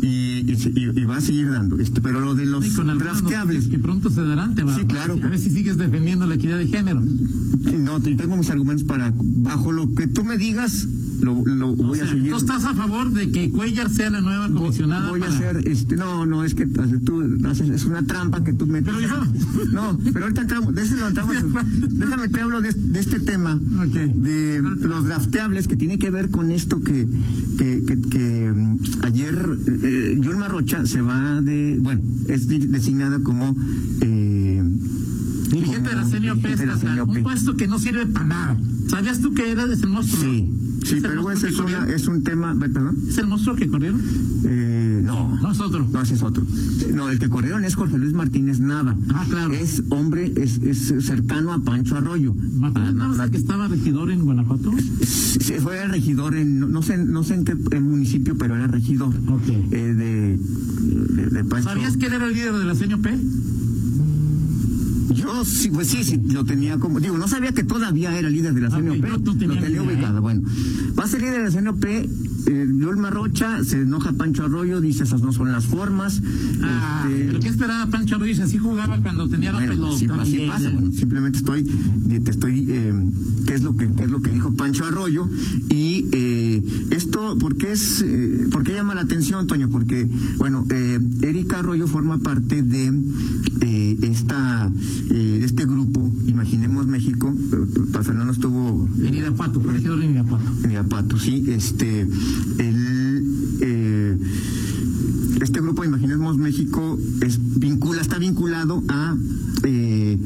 Y, 0.00 0.31
y, 0.46 1.00
y- 1.00 1.04
va 1.04 1.16
a 1.16 1.20
seguir 1.20 1.50
dando. 1.50 1.78
Este, 1.78 2.00
pero 2.00 2.20
lo 2.20 2.34
de 2.34 2.46
los 2.46 2.66
con 2.70 2.98
drafteables, 2.98 3.68
que 3.68 3.78
pronto 3.78 4.10
se 4.10 4.22
darán, 4.22 4.54
te 4.54 4.62
va 4.62 4.76
Sí, 4.76 4.84
claro. 4.84 5.18
A 5.22 5.28
ver 5.28 5.38
si 5.38 5.50
sigues 5.50 5.76
defendiendo 5.76 6.26
la 6.26 6.34
equidad 6.34 6.58
de 6.58 6.66
género. 6.68 7.00
No, 7.00 8.00
te- 8.00 8.14
tengo 8.14 8.36
mis 8.36 8.50
argumentos 8.50 8.84
para, 8.86 9.12
bajo 9.16 9.72
lo 9.72 9.94
que 9.94 10.06
tú 10.06 10.24
me 10.24 10.36
digas, 10.38 10.86
lo, 11.22 11.42
lo 11.44 11.74
voy 11.76 12.00
O 12.00 12.02
a 12.02 12.06
sea, 12.06 12.08
seguir. 12.14 12.30
¿Tú 12.30 12.36
estás 12.36 12.64
a 12.64 12.74
favor 12.74 13.10
de 13.12 13.30
que 13.30 13.50
Cuellar 13.50 13.88
sea 13.90 14.10
la 14.10 14.20
nueva 14.20 14.48
comisionada? 14.50 15.08
Voy 15.10 15.20
a 15.22 15.24
para- 15.26 15.34
hacer, 15.36 15.68
este, 15.68 15.96
no, 15.96 16.26
no, 16.26 16.44
es 16.44 16.54
que 16.54 16.66
sea, 16.66 16.86
tú 17.04 17.22
haces, 17.46 17.70
es 17.70 17.84
una 17.84 18.02
trampa 18.02 18.42
que 18.44 18.52
tú 18.52 18.66
metes. 18.66 18.92
Pero 18.94 19.00
yo- 19.00 19.22
No, 19.72 19.98
pero 20.12 20.24
ahorita 20.26 20.42
entramos, 20.42 20.74
de 20.74 20.82
ese 20.82 20.96
lo 20.96 21.08
entramos, 21.08 21.36
déjame 21.90 22.28
te 22.28 22.40
hablo 22.40 22.60
de, 22.60 22.72
de 22.72 23.00
este 23.00 23.20
tema, 23.20 23.54
Ok. 23.54 23.94
de 23.94 24.60
los 24.62 25.04
drafteables 25.06 25.68
que 25.68 25.76
tiene 25.76 25.98
que 25.98 26.10
ver 26.10 26.30
con 26.30 26.50
esto 26.50 26.80
que, 26.82 27.06
que, 27.58 27.82
que, 27.86 28.00
que, 28.08 28.52
mm, 28.54 28.78
ayer 29.02 29.56
eh, 29.82 30.18
Yulma 30.20 30.48
Rocha 30.48 30.84
se 30.86 31.00
va 31.00 31.40
de, 31.40 31.78
bueno, 31.80 32.02
es 32.28 32.48
de- 32.48 32.58
designada 32.66 33.20
como 33.22 33.56
eh, 34.00 34.62
Dirigente 35.50 35.90
de 35.90 35.96
la 35.96 36.04
CNOP, 36.04 36.42
de 36.46 37.02
un 37.18 37.22
puesto 37.22 37.56
que 37.56 37.68
no 37.68 37.78
sirve 37.78 38.06
para 38.06 38.26
nada. 38.26 38.56
¿Sabías 38.88 39.20
tú 39.20 39.34
que 39.34 39.50
era 39.50 39.64
ese 39.70 39.86
monstruo? 39.86 40.22
Sí, 40.22 40.48
sí, 40.84 40.96
¿Es 40.96 41.04
el 41.04 41.10
pero 41.10 41.30
ese 41.30 41.48
es, 41.48 41.58
una- 41.58 41.88
es 41.88 42.06
un 42.08 42.22
tema, 42.22 42.54
perdón, 42.58 42.96
¿Es 43.08 43.18
el 43.18 43.26
monstruo 43.26 43.56
que 43.56 43.68
corrieron? 43.68 44.00
eh, 44.44 45.00
no. 45.04 45.38
No, 45.40 45.50
es 45.52 45.60
otro. 45.60 45.86
No, 45.92 46.00
ese 46.02 46.14
es 46.14 46.22
otro. 46.22 46.44
No, 46.94 47.08
el 47.10 47.18
que 47.18 47.28
corrieron 47.28 47.64
es 47.64 47.74
Jorge 47.74 47.98
Luis 47.98 48.12
Martínez 48.12 48.60
Nava. 48.60 48.96
Ah, 49.10 49.24
claro. 49.28 49.52
Es 49.54 49.82
hombre, 49.90 50.32
es, 50.36 50.58
es 50.62 50.92
cercano 51.04 51.52
a 51.52 51.60
Pancho 51.62 51.96
Arroyo. 51.96 52.34
¿Martínez 52.34 52.88
Ah, 52.88 52.92
no, 52.92 53.22
el 53.24 53.30
que 53.30 53.36
estaba 53.38 53.68
regidor 53.68 54.10
en 54.10 54.24
Guanajuato? 54.24 54.72
Se 55.02 55.60
fue 55.60 55.86
regidor 55.88 56.34
en, 56.36 56.70
no, 56.72 56.82
sé, 56.82 56.98
no 56.98 57.24
sé 57.24 57.34
en 57.34 57.44
qué 57.44 57.56
en 57.72 57.82
municipio, 57.82 58.36
pero 58.38 58.54
era 58.56 58.66
regidor. 58.66 59.14
Ok. 59.28 59.48
Eh, 59.48 59.94
de, 59.94 60.38
de, 61.16 61.26
de 61.30 61.44
Pancho. 61.44 61.68
¿Sabías 61.70 61.96
que 61.96 62.06
él 62.06 62.12
era 62.14 62.26
el 62.26 62.34
líder 62.34 62.52
de 62.54 62.64
la 62.64 62.74
CNOP? 62.74 63.06
Yo 65.14 65.44
sí, 65.44 65.70
pues 65.70 65.88
sí, 65.88 66.04
sí, 66.04 66.20
lo 66.32 66.44
tenía 66.44 66.78
como, 66.78 67.00
digo, 67.00 67.18
no 67.18 67.28
sabía 67.28 67.52
que 67.52 67.64
todavía 67.64 68.18
era 68.18 68.28
líder 68.30 68.54
de 68.54 68.60
la 68.62 68.70
CNOP, 68.70 69.04
no 69.24 69.36
tenía 69.36 69.54
lo 69.54 69.60
tenía 69.60 69.82
ubicado. 69.82 70.18
¿eh? 70.18 70.20
Bueno, 70.20 70.42
va 70.98 71.04
a 71.04 71.08
ser 71.08 71.20
líder 71.22 71.38
de 71.38 71.44
la 71.44 71.50
CNOP, 71.50 71.84
eh, 71.84 72.66
Rocha, 73.10 73.62
se 73.64 73.82
enoja 73.82 74.12
Pancho 74.12 74.44
Arroyo, 74.44 74.80
dice 74.80 75.04
esas 75.04 75.22
no 75.22 75.32
son 75.32 75.52
las 75.52 75.66
formas. 75.66 76.22
Ah, 76.62 77.04
este, 77.08 77.24
¿pero 77.26 77.40
qué 77.40 77.48
esperaba 77.48 77.86
Pancho 77.90 78.18
Ruiz? 78.18 78.40
Así 78.40 78.58
jugaba 78.58 78.98
cuando 79.00 79.28
tenía 79.28 79.52
la 79.52 79.58
Bueno, 79.58 79.72
pelota. 79.74 79.96
sí, 79.98 80.06
así 80.18 80.36
Bien. 80.36 80.48
pasa. 80.50 80.70
Bueno, 80.70 80.92
simplemente 80.92 81.38
estoy, 81.38 81.64
te 81.64 82.30
estoy, 82.30 82.66
eh, 82.68 82.92
qué 83.46 83.54
es 83.54 83.62
lo 83.62 83.76
que, 83.76 83.90
qué 83.92 84.04
es 84.04 84.10
lo 84.10 84.20
que 84.22 84.30
dijo 84.30 84.52
Pancho 84.54 84.84
Arroyo 84.84 85.28
y 85.68 86.06
eh, 86.12 86.62
esto, 86.90 87.36
¿por 87.38 87.56
qué 87.56 87.72
es, 87.72 88.02
eh, 88.06 88.46
por 88.50 88.64
qué 88.64 88.74
llama 88.74 88.94
la 88.94 89.02
atención, 89.02 89.46
Toño? 89.46 89.68
Porque, 89.68 90.08
bueno, 90.38 90.64
eh, 90.70 90.81
Arroyo 91.62 91.86
forma 91.86 92.18
parte 92.18 92.60
de 92.60 92.92
eh, 93.60 93.96
esta, 94.02 94.68
eh, 95.10 95.40
este 95.44 95.64
grupo, 95.64 96.12
Imaginemos 96.26 96.88
México, 96.88 97.32
Fernando 98.02 98.32
estuvo 98.32 98.88
En 99.00 99.14
Irapuato, 99.14 99.60
fue 99.60 99.74
regidor 99.74 100.02
en 100.02 100.10
Irapuato. 100.10 100.44
en 100.64 100.72
Irapuato, 100.72 101.16
sí, 101.20 101.44
este, 101.46 102.00
el, 102.58 103.24
eh, 103.60 104.18
este 105.40 105.60
grupo 105.60 105.84
Imaginemos 105.84 106.36
México 106.36 106.98
es 107.20 107.38
vincula, 107.60 108.00
está 108.00 108.18
vinculado 108.18 108.82
a, 108.88 109.16
eh, 109.62 110.18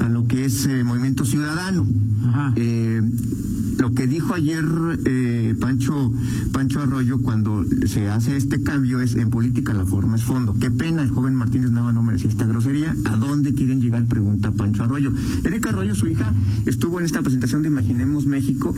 a 0.00 0.08
lo 0.08 0.26
que 0.26 0.44
es 0.44 0.68
Movimiento 0.84 1.24
Ciudadano. 1.24 1.86
Ajá. 2.26 2.52
Eh, 2.56 2.89
lo 3.80 3.94
que 3.94 4.06
dijo 4.06 4.34
ayer 4.34 4.64
eh, 5.06 5.54
Pancho 5.58 6.12
Pancho 6.52 6.82
Arroyo 6.82 7.18
cuando 7.22 7.64
se 7.86 8.08
hace 8.08 8.36
este 8.36 8.62
cambio 8.62 9.00
es 9.00 9.14
en 9.14 9.30
política 9.30 9.72
la 9.72 9.86
forma 9.86 10.16
es 10.16 10.24
fondo. 10.24 10.54
Qué 10.60 10.70
pena, 10.70 11.02
el 11.02 11.08
joven 11.08 11.34
Martínez 11.34 11.70
Nava 11.70 11.90
no 11.92 12.02
merecía 12.02 12.28
esta 12.28 12.44
grosería. 12.44 12.94
¿A 13.06 13.16
dónde 13.16 13.54
quieren 13.54 13.80
llegar? 13.80 14.04
Pregunta 14.06 14.52
Pancho 14.52 14.84
Arroyo. 14.84 15.12
Erika 15.44 15.70
Arroyo, 15.70 15.94
su 15.94 16.08
hija, 16.08 16.32
estuvo 16.66 16.98
en 16.98 17.06
esta 17.06 17.22
presentación 17.22 17.62
de 17.62 17.68
Imaginemos 17.68 18.26
México. 18.26 18.74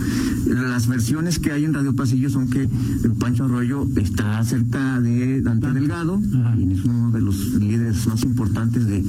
Las 0.46 0.86
versiones 0.86 1.40
que 1.40 1.50
hay 1.50 1.64
en 1.64 1.74
Radio 1.74 1.96
Pasillo 1.96 2.30
son 2.30 2.48
que 2.48 2.68
Pancho 3.18 3.44
Arroyo 3.44 3.88
está 3.96 4.42
cerca 4.44 5.00
de 5.00 5.42
Dante 5.42 5.72
Delgado, 5.72 6.20
quien 6.54 6.70
es 6.70 6.84
uno 6.84 7.10
de 7.10 7.20
los 7.20 7.54
líderes 7.54 8.06
más 8.06 8.22
importantes 8.22 8.86
de, 8.86 9.02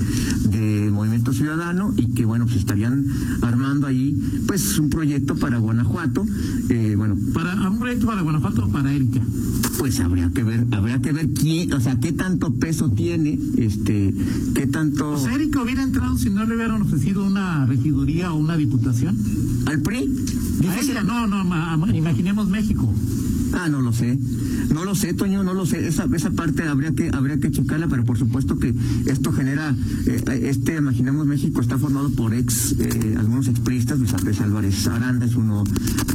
de 0.50 0.89
Movimiento 0.91 1.33
Ciudadano 1.33 1.93
y 1.97 2.13
que 2.13 2.25
bueno, 2.25 2.45
pues 2.45 2.57
estarían 2.57 3.05
armando 3.43 3.85
ahí 3.85 4.17
pues 4.47 4.79
un 4.79 4.89
proyecto 4.89 5.35
para 5.35 5.59
Guanajuato. 5.59 5.82
Eh, 6.69 6.93
bueno, 6.97 7.15
Para 7.33 7.69
un 7.69 7.79
proyecto 7.79 8.05
para 8.07 8.21
Guanajuato 8.21 8.65
o 8.65 8.69
para 8.71 8.91
Erika. 8.93 9.21
pues 9.79 9.99
habría 9.99 10.29
que 10.29 10.43
ver, 10.43 10.65
habría 10.71 11.01
que 11.01 11.11
ver 11.11 11.29
quién, 11.33 11.73
o 11.73 11.79
sea, 11.79 11.99
qué 11.99 12.11
tanto 12.13 12.53
peso 12.53 12.89
tiene, 12.91 13.37
este, 13.57 14.13
qué 14.55 14.65
tanto 14.67 15.11
O 15.11 15.19
sea, 15.19 15.33
Erika 15.35 15.61
hubiera 15.61 15.83
entrado 15.83 16.17
si 16.17 16.29
no 16.29 16.45
le 16.45 16.55
hubieran 16.55 16.81
ofrecido 16.81 17.25
una 17.25 17.65
regiduría 17.65 18.31
o 18.31 18.37
una 18.37 18.55
diputación. 18.57 19.17
al 19.65 19.81
PRI. 19.81 20.09
No, 21.03 21.27
no, 21.27 21.43
ma- 21.43 21.75
ma- 21.77 21.95
imaginemos 21.95 22.47
México. 22.49 22.93
Ah, 23.53 23.69
no 23.69 23.81
lo 23.81 23.93
sé. 23.93 24.17
No 24.74 24.83
lo 24.83 24.95
sé, 24.95 25.13
Toño, 25.13 25.43
no 25.43 25.53
lo 25.53 25.65
sé. 25.65 25.88
Esa, 25.88 26.07
esa 26.13 26.31
parte 26.31 26.63
habría 26.63 26.93
que 26.93 27.10
habría 27.13 27.39
que 27.39 27.51
checarla, 27.51 27.88
pero 27.88 28.03
por 28.03 28.17
supuesto 28.17 28.57
que 28.57 28.74
esto 29.05 29.31
genera, 29.31 29.75
eh, 30.07 30.24
este, 30.43 30.77
imaginemos 30.77 31.27
México 31.27 31.62
está 31.62 31.77
formado 31.77 32.10
por 32.12 32.33
ex, 32.33 32.75
eh, 32.79 33.15
algunos 33.17 33.48
expristas, 33.48 34.00
Luis 34.00 34.13
Andrés 34.13 34.41
Álvarez 34.41 34.88
Aranda 34.88 35.25
es 35.25 35.36
uno 35.36 35.63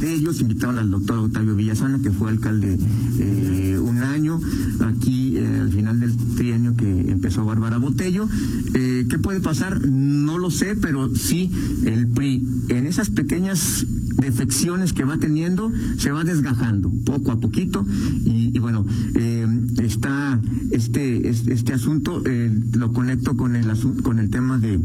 de 0.01 0.13
ellos, 0.13 0.41
invitaron 0.41 0.77
al 0.77 0.91
doctor 0.91 1.19
Octavio 1.19 1.55
Villasana, 1.55 1.99
que 1.99 2.11
fue 2.11 2.29
alcalde 2.29 2.77
eh, 3.19 3.79
un 3.81 3.97
año, 3.99 4.39
aquí 4.81 5.18
eh, 5.37 5.59
al 5.61 5.71
final 5.71 5.99
del 5.99 6.15
trienio 6.35 6.75
que 6.75 7.11
empezó 7.11 7.45
Bárbara 7.45 7.77
Botello. 7.77 8.27
Eh, 8.73 9.05
¿Qué 9.09 9.19
puede 9.19 9.39
pasar? 9.39 9.85
No 9.87 10.37
lo 10.37 10.51
sé, 10.51 10.75
pero 10.75 11.13
sí 11.15 11.51
el 11.85 12.07
PRI 12.07 12.43
en 12.69 12.85
esas 12.85 13.09
pequeñas 13.09 13.85
defecciones 14.17 14.93
que 14.93 15.05
va 15.05 15.17
teniendo 15.17 15.71
se 15.97 16.11
va 16.11 16.23
desgajando 16.23 16.91
poco 17.05 17.31
a 17.31 17.39
poquito 17.39 17.85
y, 18.25 18.51
y 18.53 18.59
bueno 18.59 18.85
eh, 19.15 19.47
está 19.81 20.41
este 20.71 21.29
este, 21.29 21.53
este 21.53 21.73
asunto 21.73 22.21
eh, 22.25 22.51
lo 22.73 22.91
conecto 22.91 23.37
con 23.37 23.55
el 23.55 23.69
asunto 23.69 24.03
con 24.03 24.19
el 24.19 24.29
tema 24.29 24.57
de 24.57 24.79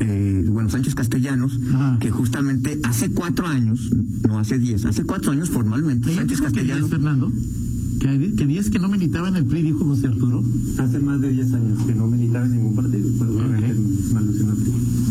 eh, 0.00 0.44
bueno, 0.48 0.68
Sánchez 0.70 0.94
Castellanos, 0.94 1.58
Ajá. 1.72 1.98
que 2.00 2.10
justamente 2.10 2.80
hace 2.82 3.10
cuatro 3.10 3.46
años, 3.46 3.90
no 4.26 4.40
hace 4.40 4.58
diez, 4.58 4.84
hace 4.84 5.04
cuatro 5.04 5.30
años 5.30 5.50
formalmente, 5.50 6.12
Sánchez 6.14 6.40
Castellanos, 6.40 6.90
Fernando, 6.90 7.32
que, 8.04 8.34
que 8.34 8.46
días 8.46 8.68
que 8.68 8.78
no 8.78 8.88
militaba 8.88 9.28
en 9.28 9.36
el 9.36 9.46
PRI, 9.46 9.62
dijo 9.62 9.84
José 9.84 10.08
Arturo. 10.08 10.44
Hace 10.78 10.98
más 11.00 11.20
de 11.22 11.30
10 11.32 11.54
años 11.54 11.82
que 11.86 11.94
no 11.94 12.06
militaba 12.06 12.44
en 12.44 12.52
ningún 12.52 12.74
partido, 12.76 13.08
me. 13.24 13.74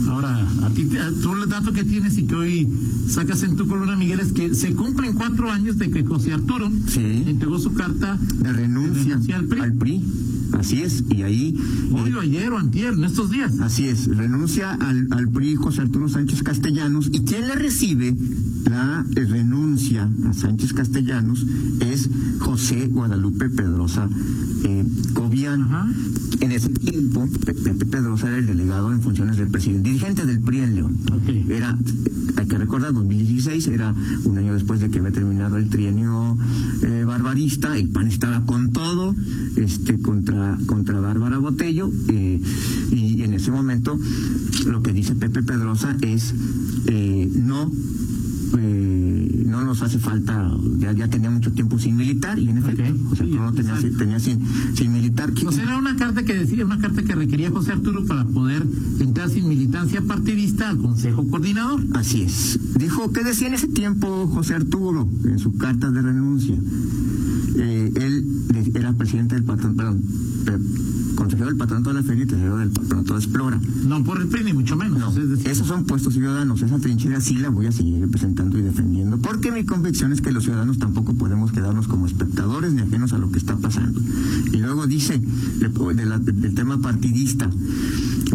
Ahora, 0.09 0.47
a 0.63 0.69
ti, 0.69 0.87
tú 1.21 1.33
el 1.33 1.49
dato 1.49 1.73
que 1.73 1.83
tienes 1.83 2.17
y 2.19 2.23
que 2.23 2.35
hoy 2.35 2.67
sacas 3.07 3.41
en 3.43 3.55
tu 3.55 3.67
columna, 3.67 3.95
Miguel, 3.95 4.19
es 4.19 4.31
que 4.31 4.53
se 4.53 4.73
cumplen 4.75 5.13
cuatro 5.13 5.49
años 5.49 5.79
de 5.79 5.89
que 5.89 6.03
José 6.03 6.33
Arturo 6.33 6.69
Sí. 6.87 7.23
entregó 7.25 7.57
su 7.57 7.73
carta 7.73 8.19
de 8.39 8.53
renuncia, 8.53 9.03
renuncia 9.15 9.37
al 9.37 9.45
PRI. 9.45 9.59
al 9.61 9.73
PRI. 9.73 10.03
Así 10.53 10.83
es, 10.83 11.03
y 11.09 11.23
ahí 11.23 11.57
hoy 11.91 12.11
eh, 12.11 12.15
o 12.15 12.19
ayer 12.19 12.51
o 12.51 12.59
antier, 12.59 12.93
en 12.93 13.03
estos 13.05 13.31
días. 13.31 13.59
Así 13.59 13.87
es, 13.87 14.05
renuncia 14.05 14.73
al, 14.73 15.07
al 15.09 15.29
PRI 15.29 15.55
José 15.55 15.81
Arturo 15.81 16.07
Sánchez 16.07 16.43
Castellanos 16.43 17.09
y 17.11 17.21
quien 17.21 17.47
le 17.47 17.55
recibe 17.55 18.15
la 18.69 19.05
renuncia 19.13 20.09
a 20.25 20.33
Sánchez 20.33 20.73
Castellanos 20.73 21.45
es 21.81 22.09
José 22.39 22.87
Guadalupe 22.87 23.49
Pedrosa 23.49 24.09
eh, 24.63 24.85
Cobian. 25.13 25.63
Ajá. 25.63 25.87
En 26.39 26.51
ese 26.51 26.69
tiempo, 26.69 27.27
Pe- 27.45 27.53
Pepe 27.53 27.85
Pedrosa 27.85 28.27
era 28.27 28.37
el 28.37 28.45
delegado 28.47 28.91
en 28.91 29.01
funciones 29.01 29.37
del 29.37 29.47
presidente, 29.49 29.89
dirigente 29.89 30.25
del 30.25 30.39
PRI 30.41 30.59
en 30.59 30.75
León. 30.75 30.97
Ok. 31.11 31.29
Era, 31.49 31.77
hay 32.37 32.47
que 32.47 32.57
recordar, 32.57 32.93
2016 32.93 33.67
era 33.67 33.93
un 34.25 34.37
año 34.37 34.53
después 34.53 34.79
de 34.81 34.89
que 34.89 34.99
había 34.99 35.11
terminado 35.11 35.57
el 35.57 35.69
trienio 35.69 36.37
eh, 36.81 37.03
barbarista, 37.05 37.77
el 37.77 37.89
PAN 37.89 38.07
estaba 38.07 38.45
con 38.45 38.71
todo, 38.71 39.15
este, 39.55 39.99
contra, 39.99 40.57
contra 40.65 40.99
Bárbara 40.99 41.37
Botello, 41.37 41.89
eh, 42.09 42.41
y 42.91 43.21
en 43.21 43.33
ese 43.33 43.51
momento 43.51 43.97
lo 44.67 44.81
que 44.81 44.91
dice 44.91 45.15
Pepe 45.15 45.43
Pedrosa 45.43 45.95
es 46.01 46.33
eh, 46.87 47.29
no 47.35 47.71
nos 49.73 49.81
hace 49.81 49.97
falta, 49.97 50.51
ya, 50.77 50.91
ya 50.93 51.07
tenía 51.07 51.31
mucho 51.31 51.51
tiempo 51.51 51.79
sin 51.79 51.95
militar 51.95 52.37
y 52.37 52.47
en 52.47 52.59
efecto, 52.59 52.83
Ok. 52.83 53.09
José 53.09 53.23
Arturo 53.23 53.81
Sí, 53.81 53.89
tenía, 53.97 54.19
sin, 54.19 54.39
sin 54.75 54.93
militar. 54.93 55.33
O 55.47 55.51
sea, 55.51 55.63
era 55.63 55.77
una 55.79 55.95
carta 55.95 56.21
que 56.23 56.35
decía, 56.35 56.63
una 56.63 56.77
carta 56.77 57.01
que 57.01 57.15
requería 57.15 57.49
José 57.49 57.71
Arturo 57.71 58.05
para 58.05 58.23
poder 58.23 58.63
entrar 58.99 59.29
sin 59.31 59.47
militancia 59.49 60.01
partidista 60.01 60.69
al 60.69 60.77
Consejo 60.77 61.27
Coordinador. 61.27 61.81
Así 61.95 62.21
es. 62.21 62.59
Dijo, 62.77 63.11
¿qué 63.11 63.23
decía 63.23 63.47
en 63.47 63.55
ese 63.55 63.67
tiempo 63.67 64.27
José 64.27 64.53
Arturo 64.53 65.09
en 65.25 65.39
su 65.39 65.55
carta 65.57 65.89
de 65.89 66.01
renuncia? 66.03 66.55
Eh, 67.55 67.91
él 67.95 68.25
era 68.75 68.93
presidente 68.93 69.33
del 69.35 69.43
patrón, 69.43 69.75
perdón, 69.75 70.01
pe- 70.45 70.57
consejero 71.23 71.47
del 71.49 71.57
patronato 71.57 71.89
de 71.89 71.95
la 71.95 72.03
feria 72.03 72.23
y 72.23 72.27
tesorero 72.27 72.57
del 72.57 72.69
patronato 72.69 73.13
de 73.13 73.19
Explora. 73.19 73.59
No 73.87 74.03
por 74.03 74.19
el 74.21 74.27
PRI, 74.27 74.43
ni 74.43 74.53
mucho 74.53 74.75
menos. 74.75 74.99
No, 74.99 75.13
esos 75.49 75.67
son 75.67 75.85
puestos 75.85 76.13
ciudadanos. 76.13 76.61
Esa 76.61 76.79
trinchera 76.79 77.21
sí 77.21 77.35
la 77.37 77.49
voy 77.49 77.67
a 77.67 77.71
seguir 77.71 77.99
representando 78.01 78.57
y 78.57 78.61
defendiendo, 78.61 79.17
porque 79.19 79.51
mi 79.51 79.63
convicción 79.65 80.11
es 80.11 80.21
que 80.21 80.31
los 80.31 80.43
ciudadanos 80.43 80.79
tampoco 80.79 81.13
podemos 81.13 81.51
quedarnos 81.51 81.87
como 81.87 82.05
espectadores 82.05 82.73
ni 82.73 82.81
ajenos 82.81 83.13
a 83.13 83.17
lo 83.17 83.31
que 83.31 83.39
está 83.39 83.55
pasando. 83.57 84.01
Y 84.51 84.57
luego 84.57 84.85
dice 84.87 85.19
de 85.19 86.05
la- 86.05 86.19
del 86.19 86.53
tema 86.55 86.79
partidista. 86.81 87.49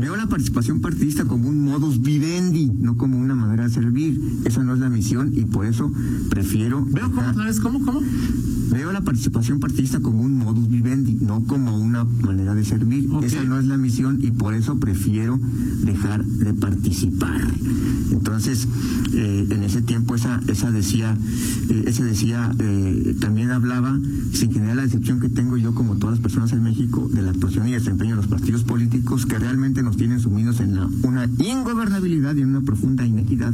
Veo 0.01 0.17
la 0.17 0.27
participación 0.27 0.81
partidista 0.81 1.25
como 1.25 1.49
un 1.49 1.65
modus 1.65 2.01
vivendi, 2.01 2.71
no 2.79 2.97
como 2.97 3.19
una 3.19 3.35
manera 3.35 3.65
de 3.65 3.71
servir. 3.71 4.21
Esa 4.45 4.63
no 4.63 4.75
es 4.75 4.79
la 4.81 4.89
misión 4.89 5.33
y 5.35 5.43
por 5.45 5.67
eso 5.67 5.91
prefiero. 6.31 6.85
Veo 6.85 7.07
cómo 7.11 7.17
dejar- 7.21 7.33
otra 7.33 7.45
vez, 7.47 7.61
¿cómo, 7.61 7.81
cómo? 7.85 8.01
Veo 8.71 8.93
la 8.93 9.01
participación 9.01 9.61
partidista 9.61 10.01
como 10.01 10.23
un 10.23 10.37
modus 10.39 10.69
vivendi, 10.69 11.15
no 11.21 11.45
como 11.45 11.77
una 11.79 12.05
manera 12.05 12.55
de 12.55 12.65
servir. 12.65 13.09
Esa 13.23 13.43
no 13.45 13.59
es 13.59 13.65
la 13.65 13.77
misión 13.79 14.19
y 14.23 14.31
por 14.31 14.55
eso 14.55 14.79
prefiero 14.79 15.41
dejar 15.85 16.25
de 16.25 16.53
participar. 16.55 17.41
Entonces, 18.13 18.69
eh, 19.15 19.47
en 19.51 19.63
ese 19.63 19.81
tiempo 19.83 20.15
esa, 20.15 20.41
esa 20.49 20.71
decía, 20.71 21.17
eh, 21.71 21.85
ese 21.87 22.05
decía, 22.05 22.53
eh, 22.59 23.17
también 23.21 23.51
hablaba, 23.51 23.99
sin 24.33 24.53
generar 24.53 24.77
la 24.77 24.83
decepción 24.83 25.19
que 25.19 25.29
tengo 25.31 25.57
yo 25.57 25.75
como 25.75 25.97
todas 25.97 26.17
las 26.17 26.23
personas 26.23 26.53
en 26.53 26.63
México, 26.63 27.09
de 27.13 27.23
la 27.23 27.31
actuación 27.31 27.69
y 27.69 27.73
desempeño 27.73 28.11
de 28.11 28.17
los 28.17 28.27
partidos 28.27 28.65
políticos 28.65 29.25
que 29.27 29.39
realmente 29.39 29.83
tienen 29.97 30.21
sumidos 30.21 30.61
en 30.61 30.77
la, 30.77 30.89
una 31.03 31.27
ingobernabilidad 31.39 32.35
y 32.37 32.43
en 32.43 32.51
una 32.51 32.61
profunda 32.61 33.07
inequidad 33.07 33.53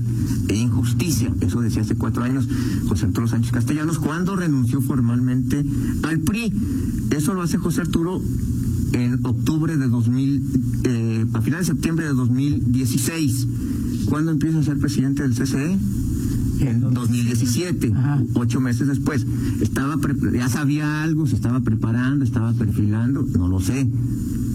e 0.49 0.57
injusticia. 0.57 1.33
Eso 1.41 1.61
decía 1.61 1.83
hace 1.83 1.95
cuatro 1.95 2.23
años 2.23 2.49
José 2.88 3.07
Arturo 3.07 3.29
Sánchez 3.29 3.53
Castellanos 3.53 3.99
cuando 3.99 4.37
renunció 4.37 4.81
formalmente 4.81 5.64
al 6.03 6.21
PRI. 6.21 6.53
Eso 7.11 7.35
lo 7.35 7.43
hace 7.43 7.59
José 7.59 7.83
Arturo 7.83 8.21
en 8.93 9.25
octubre 9.25 9.76
de 9.76 9.88
2000, 9.88 10.43
eh, 10.85 11.26
a 11.33 11.41
finales 11.41 11.67
de 11.67 11.73
septiembre 11.75 12.07
de 12.07 12.14
2016. 12.14 13.47
¿Cuándo 14.07 14.31
empieza 14.31 14.59
a 14.59 14.62
ser 14.62 14.79
presidente 14.79 15.23
del 15.23 15.35
CCE? 15.35 15.79
En 16.71 16.80
2017, 16.80 17.92
Ajá. 17.94 18.23
ocho 18.35 18.61
meses 18.61 18.88
después. 18.88 19.26
Estaba 19.61 19.97
ya 20.33 20.49
sabía 20.49 21.02
algo, 21.02 21.26
se 21.26 21.37
estaba 21.37 21.61
preparando, 21.61 22.25
estaba 22.25 22.52
perfilando, 22.52 23.26
no 23.38 23.49
lo 23.49 23.61
sé. 23.61 23.87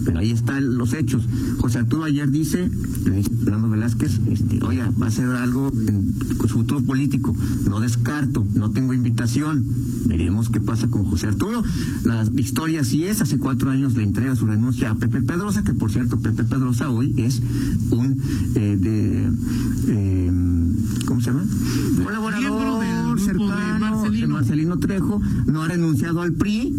Pero 0.04 0.18
ahí 0.18 0.30
están 0.30 0.76
los 0.78 0.94
hechos. 0.94 1.22
José 1.58 1.78
Arturo 1.78 2.04
ayer 2.04 2.30
dice, 2.30 2.70
le 3.04 3.16
dice 3.16 3.30
Fernando 3.44 3.68
Velázquez, 3.68 4.18
este, 4.28 4.62
oye, 4.64 4.82
va 5.00 5.06
a 5.06 5.08
hacer 5.08 5.26
algo 5.26 5.70
en 5.86 6.14
su 6.40 6.48
futuro 6.48 6.82
político. 6.82 7.36
No 7.68 7.80
descarto, 7.80 8.46
no 8.54 8.70
tengo 8.70 8.94
invitación. 8.94 9.64
Veremos 10.06 10.48
qué 10.48 10.60
pasa 10.60 10.88
con 10.88 11.04
José 11.04 11.28
Arturo. 11.28 11.62
La 12.04 12.26
historia 12.36 12.82
sí 12.82 13.04
es, 13.04 13.20
hace 13.20 13.38
cuatro 13.38 13.70
años 13.70 13.94
le 13.94 14.02
entrega 14.02 14.34
su 14.36 14.46
renuncia 14.46 14.90
a 14.90 14.94
Pepe 14.94 15.22
Pedrosa, 15.22 15.62
que 15.62 15.74
por 15.74 15.92
cierto, 15.92 16.18
Pepe 16.18 16.44
Pedrosa 16.44 16.90
hoy 16.90 17.14
es 17.18 17.42
un 17.90 18.20
eh, 18.54 18.76
de 18.80 19.30
eh, 19.88 20.32
¿cómo 21.06 21.20
se 21.20 21.30
llama? 21.30 21.44
Miembro 21.44 21.89
Colaborador 22.04 22.80
del 22.80 23.16
de 23.16 23.22
cercano 23.24 23.78
Marcelino. 23.78 24.26
de 24.26 24.32
Marcelino 24.32 24.78
Trejo, 24.78 25.20
no 25.46 25.62
ha 25.62 25.68
renunciado 25.68 26.20
al 26.22 26.32
PRI, 26.32 26.74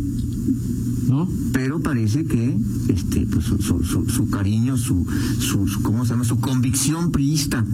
¿No? 1.07 1.27
pero 1.51 1.79
parece 1.81 2.25
que 2.25 2.57
este 2.87 3.25
pues 3.27 3.45
su, 3.45 3.57
su, 3.61 3.83
su- 3.83 4.07
su 4.09 4.29
cariño 4.29 4.77
su, 4.77 5.05
su, 5.39 5.65
cómo 5.81 6.05
se 6.05 6.11
llama 6.13 6.23
su 6.23 6.39
convicción 6.39 7.11
priista 7.11 7.65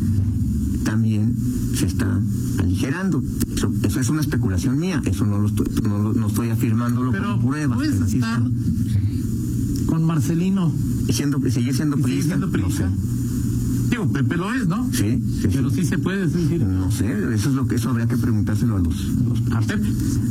también 0.83 1.35
se 1.75 1.85
está 1.85 2.19
aligerando 2.59 3.21
eso, 3.55 3.71
eso 3.83 3.99
es 3.99 4.09
una 4.09 4.21
especulación 4.21 4.79
mía 4.79 5.01
eso 5.05 5.25
no 5.25 5.37
lo 5.39 5.47
estoy, 5.47 5.67
no, 5.83 5.99
lo- 5.99 6.13
no 6.13 6.27
estoy 6.27 6.49
afirmándolo 6.49 7.11
Pero 7.11 7.39
puedes 7.39 7.69
estar 8.01 8.07
está. 8.41 8.41
con 9.85 10.03
Marcelino 10.03 10.71
siendo, 11.11 11.39
seguir 11.51 11.75
siendo 11.75 11.97
priista 11.97 12.37
no 12.37 12.47
sé 12.71 12.85
Digo, 13.97 14.11
Pepe 14.13 14.37
lo 14.37 14.53
es, 14.53 14.67
¿no? 14.67 14.87
sí, 14.93 15.19
sí, 15.41 15.47
Pero 15.51 15.69
sí. 15.69 15.77
sí 15.77 15.85
se 15.85 15.97
puede 15.97 16.27
decir 16.27 16.61
no 16.61 16.91
sé 16.91 17.05
eso 17.33 17.49
es 17.49 17.55
lo 17.55 17.67
que 17.67 17.75
eso 17.75 17.89
habría 17.89 18.07
que 18.07 18.17
preguntárselo 18.17 18.75
a 18.77 18.79
los, 18.79 18.95
los 19.27 19.51
a 19.51 19.59
Pepe. 19.61 19.87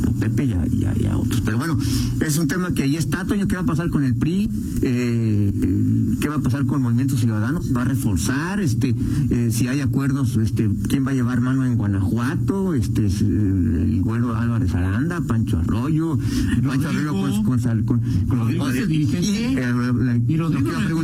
a 0.07 0.11
Pepe 0.19 0.45
y 0.45 0.51
a, 0.53 0.67
y 0.67 0.85
a- 0.85 0.97
y 1.01 1.05
a 1.05 1.17
otros. 1.17 1.41
Pero 1.41 1.57
bueno, 1.57 1.77
es 2.21 2.37
un 2.37 2.47
tema 2.47 2.73
que 2.73 2.83
ahí 2.83 2.95
está, 2.95 3.25
Toño, 3.25 3.47
¿qué 3.47 3.55
va 3.55 3.61
a 3.61 3.65
pasar 3.65 3.89
con 3.89 4.03
el 4.03 4.15
PRI? 4.15 4.49
Eh, 4.81 6.15
¿Qué 6.21 6.29
va 6.29 6.35
a 6.35 6.39
pasar 6.39 6.65
con 6.65 6.81
Movimiento 6.81 7.17
Ciudadano? 7.17 7.61
¿Va 7.75 7.81
a 7.81 7.85
reforzar? 7.85 8.59
este 8.59 8.95
eh, 9.29 9.49
Si 9.51 9.67
hay 9.67 9.81
acuerdos, 9.81 10.37
este 10.37 10.69
¿quién 10.87 11.05
va 11.05 11.11
a 11.11 11.13
llevar 11.13 11.41
mano 11.41 11.65
en 11.65 11.75
Guanajuato? 11.75 12.73
este 12.73 13.05
es, 13.07 13.21
eh, 13.21 13.25
El 13.25 14.01
güero 14.01 14.35
Álvarez 14.35 14.73
Aranda, 14.75 15.21
Pancho 15.21 15.57
Arroyo, 15.59 16.17
Pancho 16.65 16.89
Arroyo 16.89 17.11
con, 17.13 17.43
con, 17.43 17.59
sal- 17.59 17.85
con, 17.85 17.99
con 18.27 18.39
Rodrigo 18.39 18.69
el 18.69 18.87
dirigente. 18.87 19.27
Y, 19.27 19.57
eh, 19.57 19.73
la- 19.99 20.17
Y 20.27 20.37
lo 20.37 20.49
Rodrigo 20.49 21.03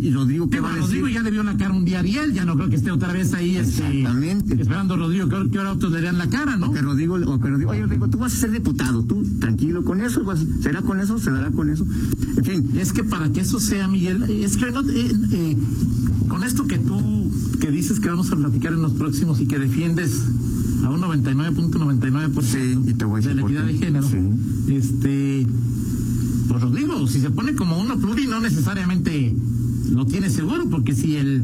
¿Y 0.00 0.10
Rodrigo 0.10 0.48
qué 0.50 0.56
Digo, 0.56 0.64
va 0.68 0.70
a 0.70 0.72
a 0.72 0.76
decir? 0.76 1.00
Rodrigo 1.00 1.08
ya 1.08 1.22
vio 1.36 1.42
la 1.42 1.56
cara 1.58 1.74
un 1.74 1.84
día 1.84 1.98
Ariel, 1.98 2.32
ya 2.32 2.46
no 2.46 2.54
creo 2.56 2.70
que 2.70 2.76
esté 2.76 2.90
otra 2.90 3.12
vez 3.12 3.34
ahí 3.34 3.56
este, 3.56 4.04
esperando 4.58 4.94
a 4.94 4.96
Rodrigo 4.96 5.28
que, 5.28 5.50
que 5.50 5.58
ahora 5.58 5.72
otros 5.72 5.92
le 5.92 6.00
vean 6.00 6.16
la 6.16 6.28
cara, 6.30 6.56
¿no? 6.56 6.72
que 6.72 6.80
Rodrigo, 6.80 7.16
o 7.16 7.38
que 7.38 7.48
Rodrigo, 7.48 7.72
oye 7.72 7.82
Rodrigo, 7.82 8.08
tú 8.08 8.16
vas 8.16 8.32
a 8.32 8.36
ser 8.36 8.52
diputado, 8.52 9.02
tú 9.04 9.22
tranquilo 9.38 9.84
con 9.84 10.00
eso, 10.00 10.24
vas- 10.24 10.46
será 10.62 10.80
con 10.80 10.98
eso, 10.98 11.18
se 11.18 11.30
dará 11.30 11.50
con 11.50 11.68
eso. 11.68 11.86
En 12.38 12.42
fin, 12.44 12.70
Es 12.78 12.94
que 12.94 13.04
para 13.04 13.30
que 13.32 13.40
eso 13.40 13.60
sea, 13.60 13.86
Miguel, 13.86 14.22
es 14.30 14.56
que 14.56 14.70
no, 14.70 14.80
eh, 14.80 15.12
eh, 15.32 15.56
con 16.26 16.42
esto 16.42 16.66
que 16.66 16.78
tú 16.78 17.30
que 17.60 17.70
dices 17.70 18.00
que 18.00 18.08
vamos 18.08 18.32
a 18.32 18.36
platicar 18.36 18.72
en 18.72 18.80
los 18.80 18.92
próximos 18.92 19.38
y 19.40 19.46
que 19.46 19.58
defiendes 19.58 20.22
a 20.84 20.88
un 20.90 21.00
99.99% 21.02 22.42
Sí, 22.42 22.78
y 22.86 22.94
te 22.94 23.04
voy 23.04 23.22
a 23.22 23.28
de 23.28 23.34
la 23.34 23.42
equidad 23.42 23.64
de 23.64 23.74
género, 23.74 24.08
Sí. 24.08 24.16
este, 24.72 25.46
pues 26.48 26.62
Rodrigo, 26.62 27.06
si 27.08 27.20
se 27.20 27.30
pone 27.30 27.54
como 27.54 27.78
uno 27.78 27.98
pluri, 27.98 28.26
no 28.26 28.40
necesariamente 28.40 29.34
lo 29.92 30.06
tiene 30.06 30.30
seguro, 30.30 30.68
porque 30.70 30.94
si 30.94 31.16
el, 31.16 31.42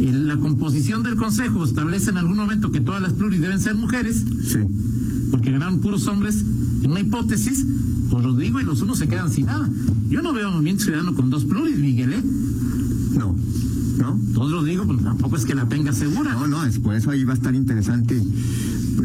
el- 0.00 0.26
la 0.26 0.36
composición 0.36 1.02
del 1.02 1.16
consejo 1.16 1.64
establece 1.64 2.10
en 2.10 2.18
algún 2.18 2.36
momento 2.36 2.70
que 2.70 2.80
todas 2.80 3.00
las 3.02 3.12
pluris 3.12 3.40
deben 3.40 3.60
ser 3.60 3.74
mujeres, 3.74 4.24
sí. 4.44 4.58
porque 5.30 5.50
ganaron 5.52 5.80
puros 5.80 6.06
hombres 6.06 6.44
en 6.82 6.90
una 6.90 7.00
hipótesis, 7.00 7.64
pues 8.10 8.24
los 8.24 8.38
digo 8.38 8.60
y 8.60 8.64
los 8.64 8.80
unos 8.82 8.98
se 8.98 9.08
quedan 9.08 9.30
sin 9.30 9.46
nada. 9.46 9.68
Yo 10.08 10.22
no 10.22 10.32
veo 10.32 10.50
movimiento 10.50 10.84
ciudadano 10.84 11.14
con 11.14 11.28
dos 11.30 11.44
pluris, 11.44 11.78
Miguel, 11.78 12.12
¿eh? 12.14 12.22
No, 13.18 13.36
no. 13.98 14.18
Todos 14.34 14.50
los 14.50 14.64
digo, 14.64 14.84
pues 14.86 15.02
tampoco 15.02 15.36
es 15.36 15.44
que 15.44 15.54
la 15.54 15.68
tenga 15.68 15.92
segura. 15.92 16.32
No, 16.32 16.46
no, 16.46 16.64
es 16.64 16.78
por 16.78 16.94
eso 16.94 17.10
ahí 17.10 17.24
va 17.24 17.32
a 17.32 17.36
estar 17.36 17.54
interesante. 17.54 18.22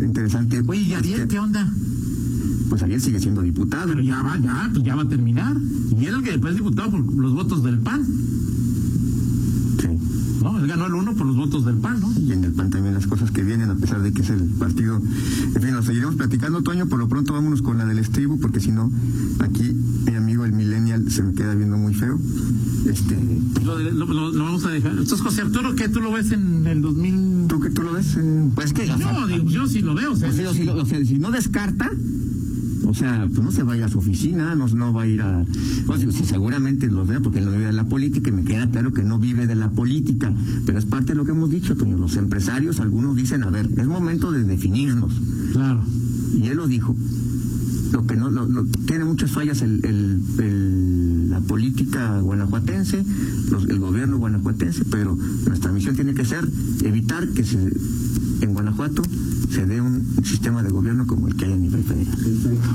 Interesante. 0.01 0.61
Oye, 0.65 0.81
¿y 0.81 0.93
Ariel 0.93 1.27
qué 1.27 1.39
onda? 1.39 1.71
Pues 2.69 2.81
Ariel 2.83 3.01
sigue 3.01 3.19
siendo 3.19 3.41
diputado. 3.41 3.87
Pero 3.89 4.01
ya 4.01 4.21
va, 4.23 4.37
ya, 4.39 4.69
pues 4.73 4.83
ya 4.85 4.95
va 4.95 5.03
a 5.03 5.07
terminar. 5.09 5.55
Y 5.99 6.05
era 6.05 6.17
el 6.17 6.23
que 6.23 6.31
después 6.31 6.51
es 6.53 6.57
diputado 6.59 6.91
por 6.91 7.13
los 7.15 7.33
votos 7.33 7.63
del 7.63 7.79
PAN. 7.79 8.05
¿No? 10.43 10.59
Él 10.59 10.67
ganó 10.67 10.85
el 10.87 10.93
uno 10.93 11.13
por 11.13 11.25
los 11.25 11.35
votos 11.35 11.65
del 11.65 11.77
PAN, 11.77 11.99
¿no? 12.01 12.11
Y 12.19 12.31
en 12.33 12.43
el 12.43 12.51
PAN 12.51 12.69
también 12.69 12.93
las 12.93 13.07
cosas 13.07 13.31
que 13.31 13.43
vienen, 13.43 13.69
a 13.69 13.75
pesar 13.75 14.01
de 14.01 14.11
que 14.13 14.21
es 14.21 14.29
el 14.29 14.43
partido. 14.43 15.01
En 15.55 15.61
fin, 15.61 15.73
lo 15.73 15.81
seguiremos 15.81 16.15
platicando, 16.15 16.61
Toño. 16.63 16.85
Por 16.87 16.99
lo 16.99 17.07
pronto 17.07 17.33
vámonos 17.33 17.61
con 17.61 17.77
la 17.77 17.85
del 17.85 17.97
estribo, 17.99 18.37
porque 18.39 18.59
si 18.59 18.71
no, 18.71 18.91
aquí 19.39 19.63
mi 20.05 20.15
amigo 20.15 20.45
el 20.45 20.51
Millennial 20.53 21.09
se 21.09 21.23
me 21.23 21.33
queda 21.33 21.55
viendo 21.55 21.77
muy 21.77 21.93
feo. 21.93 22.19
Este. 22.85 23.17
Lo, 23.63 23.77
de- 23.77 23.91
lo- 23.93 24.05
lo- 24.05 24.31
lo 24.31 24.43
vamos 24.43 24.65
a 24.65 24.69
dejar. 24.69 24.91
Entonces, 24.91 25.21
José 25.21 25.41
Arturo, 25.41 25.75
¿qué 25.75 25.87
tú 25.89 26.01
lo 26.01 26.11
ves 26.11 26.31
en 26.31 26.67
el 26.67 26.81
2000? 26.81 27.47
¿Tú, 27.47 27.59
que 27.59 27.69
tú 27.69 27.81
lo 27.83 27.93
ves? 27.93 28.17
Pues 28.55 28.73
que. 28.73 28.85
No, 28.87 29.27
digo, 29.27 29.45
yo 29.49 29.67
sí 29.67 29.79
lo 29.79 29.95
veo. 29.95 30.11
O 30.11 30.15
sea, 30.15 30.29
Pues, 30.29 30.51
si, 30.55 30.67
o 30.67 30.85
sea, 30.85 31.05
si 31.05 31.19
no 31.19 31.31
descarta, 31.31 31.89
o 32.93 32.95
sea, 32.95 33.27
pues 33.27 33.41
no 33.43 33.51
se 33.51 33.63
va 33.63 33.73
a 33.73 33.77
ir 33.77 33.83
a 33.83 33.89
su 33.89 33.97
oficina, 33.97 34.53
no, 34.53 34.67
no 34.67 34.93
va 34.93 35.01
a 35.01 35.07
ir 35.07 35.19
a... 35.23 35.43
Pues, 35.87 36.01
sí, 36.11 36.23
seguramente 36.25 36.85
lo 36.91 37.05
vea 37.07 37.19
porque 37.21 37.39
él 37.39 37.45
no 37.45 37.51
vive 37.51 37.65
de 37.65 37.73
la 37.73 37.85
política 37.89 38.29
y 38.29 38.33
me 38.33 38.43
queda 38.43 38.69
claro 38.69 38.93
que 38.93 39.01
no 39.03 39.17
vive 39.17 39.47
de 39.47 39.55
la 39.55 39.71
política, 39.71 40.31
pero 40.67 40.77
es 40.77 40.85
parte 40.85 41.13
de 41.13 41.15
lo 41.15 41.25
que 41.25 41.31
hemos 41.31 41.49
dicho, 41.49 41.75
Toño. 41.75 41.97
Los 41.97 42.17
empresarios, 42.17 42.79
algunos 42.79 43.15
dicen, 43.15 43.41
a 43.41 43.49
ver, 43.49 43.67
es 43.75 43.87
momento 43.87 44.31
de 44.31 44.43
definirnos. 44.43 45.11
claro. 45.53 45.81
Y 46.39 46.47
él 46.47 46.57
lo 46.57 46.67
dijo. 46.67 46.95
Lo 47.91 48.05
que 48.07 48.15
no, 48.15 48.29
lo- 48.31 48.47
lo- 48.47 48.65
tiene 48.65 49.05
muchas 49.05 49.31
fallas 49.31 49.61
el, 49.61 49.83
el- 49.85 50.21
el- 50.39 51.29
la 51.29 51.39
política 51.41 52.19
guanajuatense, 52.21 53.03
los- 53.51 53.67
el 53.69 53.79
gobierno 53.79 54.17
guanajuatense, 54.17 54.85
pero 54.85 55.15
nuestra 55.47 55.71
misión 55.71 55.95
tiene 55.95 56.13
que 56.13 56.25
ser 56.25 56.47
evitar 56.83 57.27
que 57.29 57.43
se, 57.43 57.57
en 58.43 58.53
Guanajuato 58.53 59.01
se 59.49 59.65
dé 59.65 59.79
un 59.79 60.03
sistema 60.23 60.63
de 60.63 60.69
gobierno 60.69 61.07
como 61.07 61.27
el 61.27 61.35
que 61.35 61.45
hay 61.45 61.53
a 61.53 61.57
nivel 61.57 61.83
federal. 61.83 62.17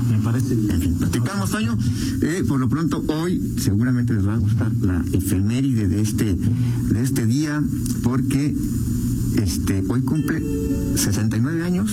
Me 0.09 0.17
parece. 0.19 0.53
En 0.53 0.81
fin, 0.81 0.95
platicamos, 0.95 1.51
Toño. 1.51 1.77
Eh, 2.21 2.43
por 2.47 2.59
lo 2.59 2.69
pronto, 2.69 3.03
hoy 3.07 3.55
seguramente 3.57 4.13
les 4.13 4.27
va 4.27 4.33
a 4.33 4.37
gustar 4.37 4.71
la 4.81 5.03
efeméride 5.11 5.87
de 5.87 6.01
este, 6.01 6.35
de 6.35 7.01
este 7.01 7.25
día, 7.25 7.61
porque 8.03 8.55
este, 9.35 9.83
hoy 9.87 10.01
cumple 10.01 10.41
69 10.95 11.63
años 11.63 11.91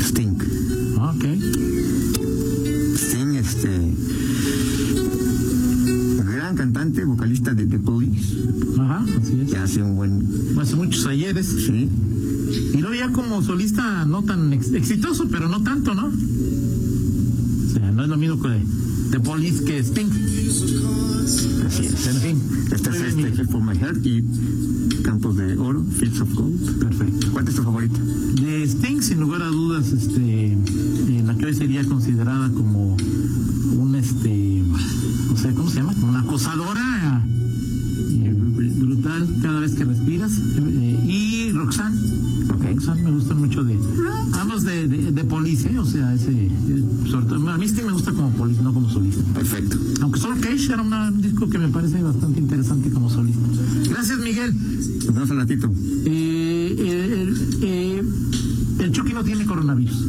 Sting. 0.00 0.36
Ok. 0.96 1.24
Sting, 2.96 3.34
este, 3.34 3.94
cantante, 6.62 7.04
vocalista 7.04 7.52
de 7.54 7.66
The 7.66 7.78
Police, 7.80 8.36
Ajá, 8.78 9.04
así 9.20 9.40
es. 9.40 9.50
que 9.50 9.56
hace 9.56 9.82
un 9.82 9.96
buen, 9.96 10.24
Hace 10.60 10.76
muchos 10.76 11.04
ayeres. 11.06 11.46
sí, 11.46 11.88
Y 12.74 12.76
luego 12.78 12.94
ya 12.94 13.08
como 13.10 13.42
solista 13.42 14.04
no 14.04 14.22
tan 14.22 14.52
ex- 14.52 14.72
exitoso, 14.72 15.26
pero 15.28 15.48
no 15.48 15.60
tanto, 15.64 15.92
¿no? 15.94 16.06
O 16.06 17.72
sea, 17.72 17.90
no 17.90 18.04
es 18.04 18.08
lo 18.08 18.16
mismo 18.16 18.40
que 18.40 18.48
de 19.10 19.20
Police 19.20 19.64
que 19.64 19.78
Sting. 19.82 20.08
así 21.66 21.84
es. 21.86 22.06
En 22.06 22.16
fin. 22.16 22.38
Este 22.72 22.90
es 22.90 23.16
bien, 23.16 23.26
este, 23.28 23.44
for 23.46 23.60
My 23.62 23.76
Heart 23.76 24.06
y 24.06 24.22
Campos 25.02 25.36
de 25.36 25.56
Oro, 25.58 25.84
Fields 25.98 26.20
of 26.20 26.32
Gold. 26.34 26.78
Perfecto. 26.78 27.26
¿Cuál 27.32 27.48
es 27.48 27.54
tu 27.56 27.62
favorita? 27.62 27.98
De 28.40 28.62
Sting, 28.68 29.02
sin 29.02 29.18
lugar 29.20 29.42
a 29.42 29.48
dudas, 29.48 29.92
este, 29.92 30.56
la 31.26 31.36
que 31.36 31.46
hoy 31.46 31.54
sería 31.54 31.84
considerada 31.84 32.48
como 32.52 32.96
un, 33.76 33.94
este, 33.96 34.41
sea, 35.42 35.52
¿cómo 35.54 35.68
se 35.70 35.76
llama? 35.76 35.94
Como 35.94 36.08
una 36.08 36.20
acosadora 36.20 37.24
eh, 37.26 38.34
brutal 38.78 39.28
cada 39.42 39.60
vez 39.60 39.74
que 39.74 39.84
respiras. 39.84 40.32
Eh, 40.56 41.04
y 41.06 41.50
Roxanne. 41.52 41.98
Roxanne 42.74 43.02
me 43.02 43.10
gusta 43.12 43.34
mucho 43.34 43.64
de, 43.64 43.78
ambos 44.40 44.62
de, 44.64 44.88
de, 44.88 45.12
de 45.12 45.24
Police, 45.24 45.68
¿eh? 45.70 45.78
o 45.78 45.84
sea, 45.84 46.14
ese, 46.14 46.30
eh, 46.46 46.50
sobre 47.10 47.26
todo, 47.26 47.50
a 47.50 47.58
mí 47.58 47.66
Sting 47.66 47.84
me 47.86 47.92
gusta 47.92 48.12
como 48.12 48.30
Police, 48.30 48.62
no 48.62 48.72
como 48.72 48.88
solista. 48.88 49.22
Perfecto. 49.34 49.76
Aunque 50.00 50.20
solo 50.20 50.36
Cage 50.40 50.66
era 50.72 50.82
una- 50.82 51.08
un 51.10 51.20
disco 51.20 51.48
que 51.50 51.58
me 51.58 51.68
parece 51.68 52.02
bastante 52.02 52.40
interesante 52.40 52.90
como 52.90 53.10
solista. 53.10 53.40
Gracias, 53.90 54.18
Miguel. 54.20 54.54
Nos 55.06 55.14
vemos 55.14 55.30
al 55.30 55.36
ratito. 55.38 55.70
Eh, 56.06 56.76
no 59.12 59.24
tiene 59.24 59.44
coronavirus. 59.46 60.08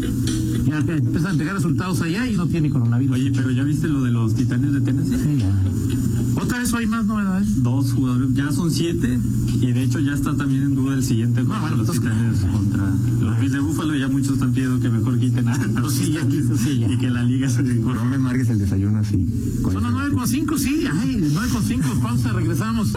Ya 0.65 0.81
que 0.83 0.93
empieza 0.97 1.27
a 1.29 1.31
entregar 1.31 1.55
resultados 1.55 2.01
allá 2.01 2.27
y 2.27 2.35
no 2.35 2.47
tiene 2.47 2.69
coronavirus. 2.69 3.15
Oye, 3.15 3.31
pero 3.35 3.51
¿ya 3.51 3.63
viste 3.63 3.87
lo 3.87 4.01
de 4.03 4.11
los 4.11 4.33
titanes 4.35 4.73
de 4.73 4.81
Tennessee? 4.81 5.17
Sí, 5.17 5.37
ya. 5.39 6.41
Otra 6.41 6.59
vez 6.59 6.73
hay 6.73 6.87
más 6.87 7.05
novedades. 7.05 7.61
Dos 7.63 7.93
jugadores, 7.93 8.33
ya 8.33 8.51
son 8.51 8.71
siete, 8.71 9.19
y 9.61 9.67
de 9.71 9.83
hecho 9.83 9.99
ya 9.99 10.13
está 10.13 10.35
también 10.35 10.63
en 10.63 10.75
duda 10.75 10.95
el 10.95 11.03
siguiente 11.03 11.41
juego 11.43 11.53
Ah, 11.55 11.61
bueno, 11.61 11.77
de 11.77 11.83
los 11.87 11.95
entonces- 11.95 12.17
titanes 12.41 12.51
contra 12.51 12.89
los 13.21 13.39
Bills 13.39 13.51
de 13.53 13.59
Búfalo. 13.59 13.95
Ya 13.95 14.07
muchos 14.07 14.33
están 14.33 14.51
pidiendo 14.51 14.79
que 14.79 14.89
mejor 14.89 15.19
quiten 15.19 15.47
a 15.47 15.57
los 15.79 15.93
Sí, 15.93 16.11
ya 16.13 16.27
quiso, 16.27 16.57
sí, 16.57 16.79
ya. 16.79 16.91
y 16.91 16.97
que 16.97 17.09
la 17.11 17.23
liga 17.23 17.47
se 17.49 17.61
No 17.63 18.05
me 18.05 18.17
margues 18.17 18.49
el 18.49 18.57
desayuno 18.59 18.97
así. 18.99 19.25
Son 19.61 19.83
las 19.83 19.93
ese- 19.93 20.45
9.5, 20.45 20.57
sí. 20.57 20.85
Ay, 20.91 21.17
9.5, 21.33 22.01
pausa, 22.01 22.33
regresamos. 22.33 22.93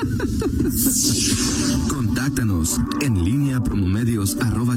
Contáctanos 1.89 2.81
en 3.01 3.23
línea 3.25 3.63
promomedios 3.63 4.37
arroba 4.41 4.77